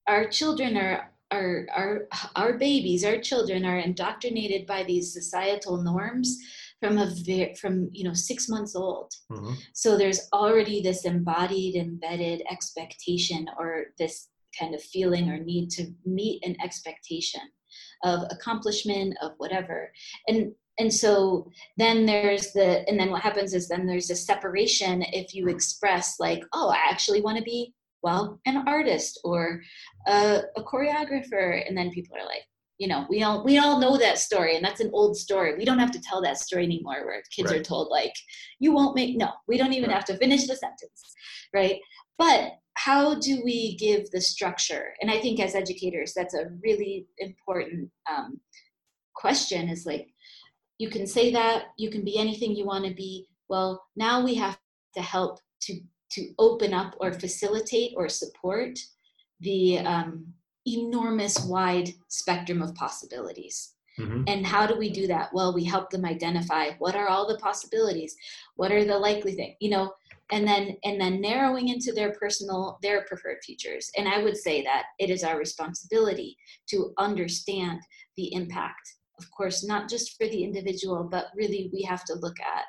[0.08, 6.38] our children are our our our babies our children are indoctrinated by these societal norms
[6.80, 9.12] from a very from you know 6 months old.
[9.32, 9.56] Mhm.
[9.74, 14.30] so there's already this embodied embedded expectation or this
[14.60, 17.42] kind of feeling or need to meet an expectation
[18.04, 19.92] of accomplishment of whatever.
[20.28, 25.04] And and so then there's the and then what happens is then there's a separation
[25.12, 29.62] if you express like oh i actually want to be well an artist or
[30.08, 31.68] a, a choreographer.
[31.68, 32.44] And then people are like
[32.78, 35.56] you know we all we all know that story and that's an old story.
[35.58, 38.14] We don't have to tell that story anymore where kids are told like
[38.60, 39.96] you won't make no we don't even Right.
[39.96, 41.14] have to finish the sentence
[41.54, 41.80] right?
[42.18, 42.54] But
[42.86, 44.94] how do we give the structure?
[45.02, 48.40] And i think as educators that's a really important um,
[49.16, 50.08] question is like
[50.78, 53.28] you can say that you can be anything you want to be.
[53.50, 54.58] Well now we have
[54.96, 55.74] to help to
[56.12, 58.80] to open up or facilitate or support
[59.42, 60.34] the um,
[60.66, 64.24] enormous wide spectrum of possibilities Mhm.
[64.28, 65.34] And how do we do that?
[65.34, 68.16] Well, we help them identify what are all the possibilities,
[68.56, 69.94] what are the likely things, you know,
[70.32, 73.92] and then and then narrowing into their personal their preferred futures.
[73.98, 76.38] And I would say that it is our responsibility
[76.70, 77.82] to understand
[78.16, 78.96] the impact.
[79.20, 82.66] Of course, not just for the individual, but really we have to look at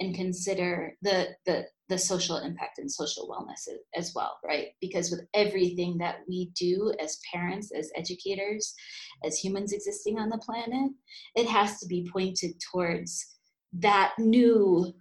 [0.00, 4.68] and consider the the the social impact and social wellness as well, right?
[4.80, 8.74] Because with everything that we do as parents, as educators,
[9.22, 10.92] as humans existing on the planet,
[11.36, 13.36] it has to be pointed towards
[13.74, 14.94] that new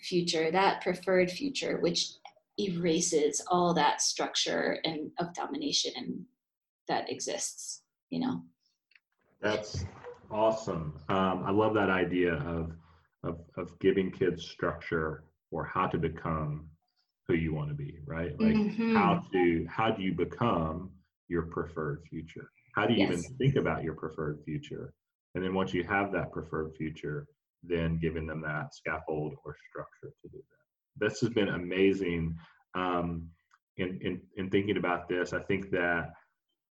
[0.00, 2.10] future, that preferred future, which
[2.58, 6.24] erases all that structure and of domination and
[6.86, 8.42] that exists, you know?
[9.40, 9.84] That's
[10.30, 10.94] awesome.
[11.08, 12.72] Um, I love that idea of,
[13.24, 16.68] of of giving kids structure or how to become
[17.28, 18.38] who you want to be, right?
[18.40, 18.94] Like Mhm.
[18.94, 20.90] how to how do you become
[21.28, 22.50] your preferred future?
[22.74, 23.10] How do you Yes.
[23.10, 24.92] even think about your preferred future?
[25.34, 27.26] And then once you have that preferred future,
[27.62, 31.04] then giving them that scaffold or structure to do that.
[31.06, 32.36] This has been amazing.
[32.74, 33.30] Um,
[33.76, 36.12] in, in in thinking about this, I think that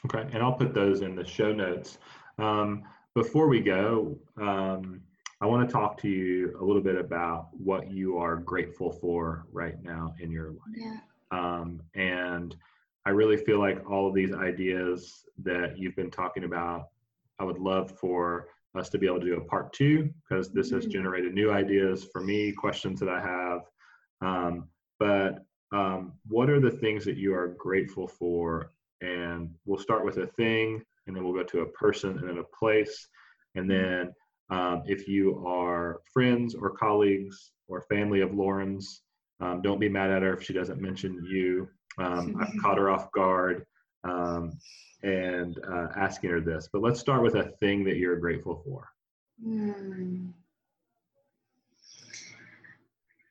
[0.06, 1.98] Okay, and I'll put those in the show notes.
[2.38, 2.84] Um,
[3.16, 5.02] before we go, um,
[5.42, 9.46] I want to talk to you a little bit about what you are grateful for
[9.52, 10.60] right now in your life.
[10.76, 10.98] Yeah.
[11.32, 12.56] Um, and
[13.06, 16.90] I really feel like all of these ideas that you've been talking about,
[17.40, 20.72] I would love for us to be able to do a part two because this
[20.72, 20.92] has Mhm.
[20.92, 23.70] generated new ideas for me, questions that I have.
[24.22, 24.70] Um,
[25.00, 28.72] but um, what are the things that you are grateful for?
[29.02, 32.38] And we'll start with a thing, and then we'll go to a person and then
[32.38, 33.08] a place.
[33.56, 34.14] And then
[34.50, 39.02] um, if you are friends or colleagues or family of Lauren's,
[39.40, 41.68] um, don't be mad at her if she doesn't mention you.
[41.98, 43.66] Um, I've caught her off guard
[44.04, 44.58] um,
[45.04, 46.70] and uh, asking her this.
[46.72, 48.88] But let's start with a thing that you're grateful for.
[49.44, 50.28] Hmm.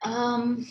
[0.03, 0.67] Um,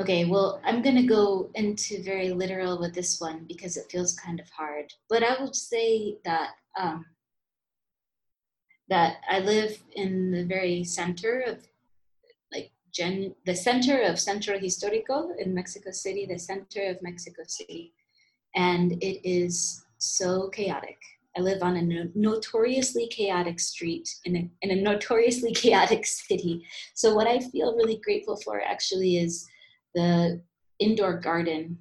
[0.00, 4.14] okay, well, I'm going to go into very literal with this one because it feels
[4.14, 4.92] kind of hard.
[5.08, 7.04] But I would say that um,
[8.88, 11.66] that I live in the very center of
[12.52, 17.92] like gen, the center of Centro Histórico in Mexico City, the center of Mexico City,
[18.54, 20.98] and it is so chaotic.
[21.36, 26.66] I live on a no- notoriously chaotic street in a, in a notoriously chaotic city.
[26.94, 29.46] So, what I feel really grateful for actually is
[29.94, 30.42] the
[30.78, 31.78] indoor garden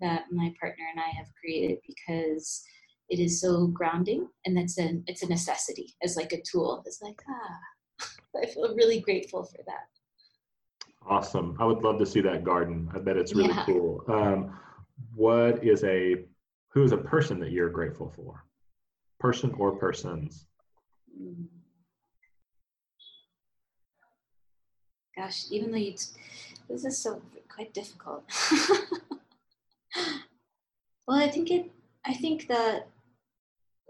[0.00, 2.62] that my partner and I have created because
[3.08, 6.82] it is so grounding and that's an it's a necessity as like a tool.
[6.86, 8.06] It's like ah,
[8.42, 9.86] I feel really grateful for that.
[11.06, 11.56] Awesome.
[11.58, 12.88] I would love to see that garden.
[12.94, 13.64] I bet it's really Yeah.
[13.64, 14.04] cool.
[14.08, 14.58] Um,
[15.14, 16.24] what is a
[16.72, 18.44] who is a person that you're grateful for?
[19.18, 20.46] Person or persons?
[25.16, 25.94] Gosh, even though you,
[26.68, 28.24] this is so quite difficult.
[31.06, 31.70] well, I think it.
[32.06, 32.86] I think that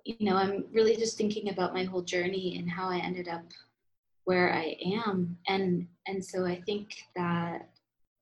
[0.04, 3.44] you know I'm really just thinking about my whole journey and how I ended up
[4.24, 7.68] where I am, and and so I think that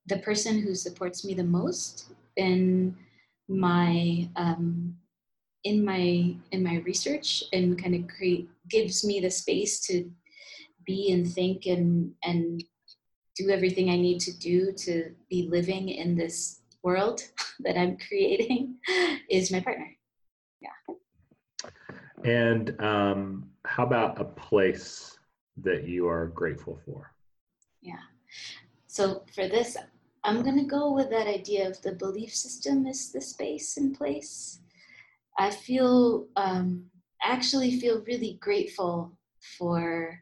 [0.07, 2.07] the person who supports me the most
[2.39, 2.95] in
[3.47, 4.95] my um,
[5.63, 10.09] in my in my research and kind of create gives me the space to
[10.85, 12.63] be and think and and
[13.35, 17.21] do everything I need to do to be living in this world
[17.59, 18.77] that I'm creating
[19.29, 19.91] is my partner.
[20.61, 20.95] Yeah.
[22.23, 25.17] And um, how about a place
[25.57, 27.13] that you are grateful for?
[27.81, 28.03] Yeah.
[28.87, 29.77] So for this,
[30.23, 34.59] I'm gonna go with that idea of the belief system is the space and place.
[35.37, 36.85] I feel um,
[37.23, 39.17] actually feel really grateful
[39.57, 40.19] for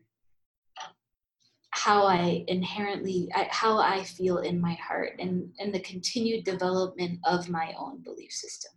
[1.71, 7.49] how I inherently, how I feel in my heart, and and the continued development of
[7.49, 8.71] my own belief system.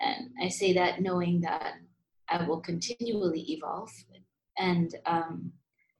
[0.00, 1.74] And I say that knowing that
[2.28, 3.92] I will continually evolve,
[4.58, 5.52] and um,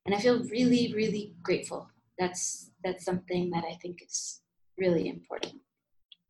[0.07, 1.92] and I feel really, really grateful.
[2.19, 4.41] That's that's something that I think is
[4.79, 5.55] really important.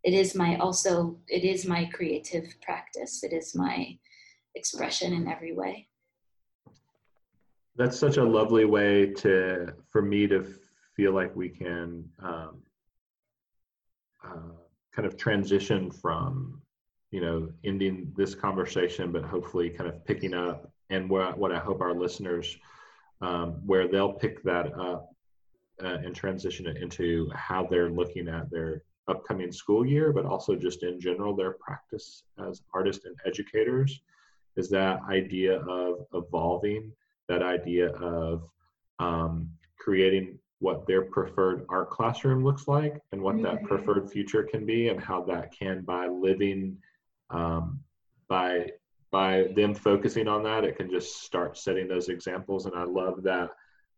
[0.04, 3.22] It is my also it is my creative practice.
[3.22, 3.98] It is my
[4.54, 5.88] expression in every way.
[7.76, 10.46] That's such a lovely way to for me to
[10.96, 12.62] feel like we can um,
[14.24, 14.52] uh,
[14.94, 16.60] kind of transition from
[17.10, 21.58] you know ending this conversation, but hopefully kind of picking up and what what I
[21.58, 22.56] hope our listeners
[23.20, 25.11] um, where they'll pick that up
[25.84, 30.54] uh, and transition it into how they're looking at their upcoming school year, but also
[30.54, 34.00] just in general their practice as artists and educators
[34.56, 36.92] is that idea of evolving,
[37.28, 38.48] that idea of
[38.98, 43.44] um, creating what their preferred art classroom looks like and what mm-hmm.
[43.44, 46.76] that preferred future can be and how that can by living
[47.30, 47.80] um,
[48.28, 48.70] by
[49.10, 53.22] by them focusing on that it can just start setting those examples and i love
[53.22, 53.50] that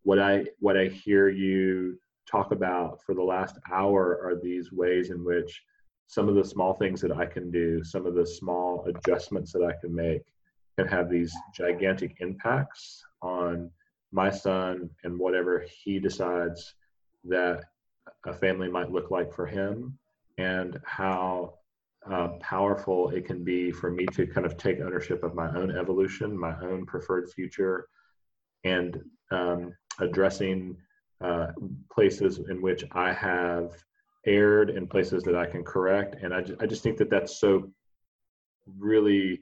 [0.04, 1.98] what i what i hear you
[2.30, 5.62] talk about for the last hour are these ways in which
[6.06, 9.62] some of the small things that i can do some of the small adjustments that
[9.64, 10.22] i can make
[10.78, 13.70] can have these gigantic impacts on
[14.12, 16.74] my son and whatever he decides
[17.24, 17.64] that
[18.26, 19.98] a family might look like for him
[20.38, 21.54] and how
[22.10, 25.76] uh, powerful it can be for me to kind of take ownership of my own
[25.76, 27.88] evolution, my own preferred future,
[28.64, 29.00] and
[29.30, 30.76] um, addressing
[31.22, 31.48] uh,
[31.92, 33.72] places in which I have
[34.26, 36.16] erred and places that I can correct.
[36.22, 37.70] And I, just, I just think that that's so
[38.78, 39.40] really,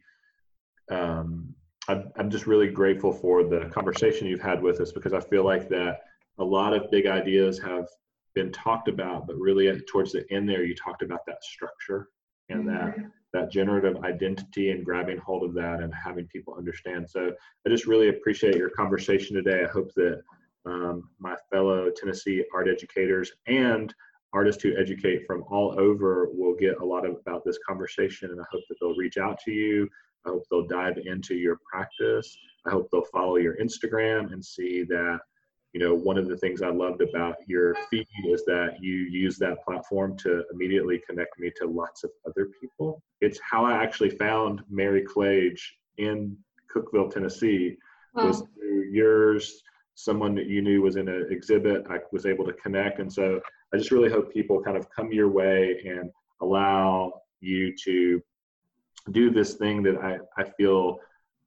[0.90, 1.54] um,
[1.88, 5.44] I'm, I'm just really grateful for the conversation you've had with us because I feel
[5.44, 6.00] like that
[6.38, 7.86] a lot of big ideas have
[8.34, 12.08] been talked about, but really towards the end there, you talked about that structure
[12.48, 13.06] and that mm-hmm.
[13.32, 17.08] that generative identity and grabbing hold of that and having people understand.
[17.08, 17.32] So
[17.66, 19.64] I just really appreciate your conversation today.
[19.64, 20.22] I hope that
[20.66, 23.94] um, my fellow Tennessee art educators and
[24.32, 28.40] artists who educate from all over will get a lot of, about this conversation and
[28.40, 29.88] I hope that they'll reach out to you.
[30.24, 32.36] I hope they'll dive into your practice.
[32.66, 35.20] I hope they'll follow your Instagram and see that
[35.72, 39.38] you know, one of the things I loved about your feed is that you use
[39.38, 43.02] that platform to immediately connect me to lots of other people.
[43.22, 46.36] It's how I actually found Mary Clage in
[46.74, 47.78] Cookeville, Tennessee,
[48.14, 48.26] wow.
[48.26, 49.62] was through yours.
[50.02, 51.86] Someone that you knew was in an exhibit.
[51.88, 53.40] I was able to connect, and so
[53.72, 58.20] I just really hope people kind of come your way and allow you to
[59.12, 60.98] do this thing that I I feel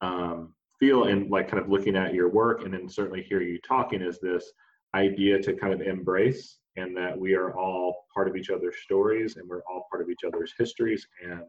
[0.02, 3.60] um, feel and like kind of looking at your work and then certainly hear you
[3.60, 4.52] talking is this
[4.94, 9.38] idea to kind of embrace and that we are all part of each other's stories
[9.38, 11.42] and we're all part of each other's histories and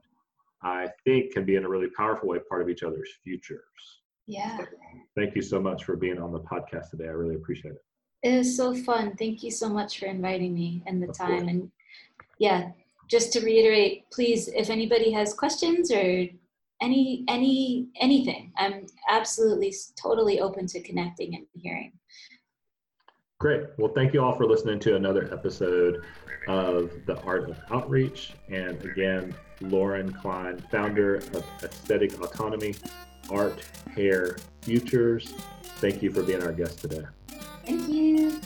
[0.62, 4.02] I think can be in a really powerful way part of each other's futures.
[4.27, 4.59] Yeah.
[5.14, 7.05] Thank you so much for being on the podcast today.
[7.05, 7.85] I really appreciate it.
[8.22, 9.14] It is so fun.
[9.16, 11.29] Thank you so much for inviting me and the of time.
[11.29, 11.51] Course.
[11.51, 11.70] And
[12.39, 12.70] yeah,
[13.09, 16.27] just to reiterate, please, if anybody has questions or
[16.81, 21.93] any any anything i'm absolutely totally open to connecting and hearing
[23.39, 26.05] great well thank you all for listening to another episode
[26.49, 32.74] of the art of outreach and again lauren klein founder of aesthetic autonomy
[33.31, 33.62] art
[33.95, 35.35] hair futures.
[35.81, 37.05] Thank you for being our guest today.
[37.64, 38.41] Thank you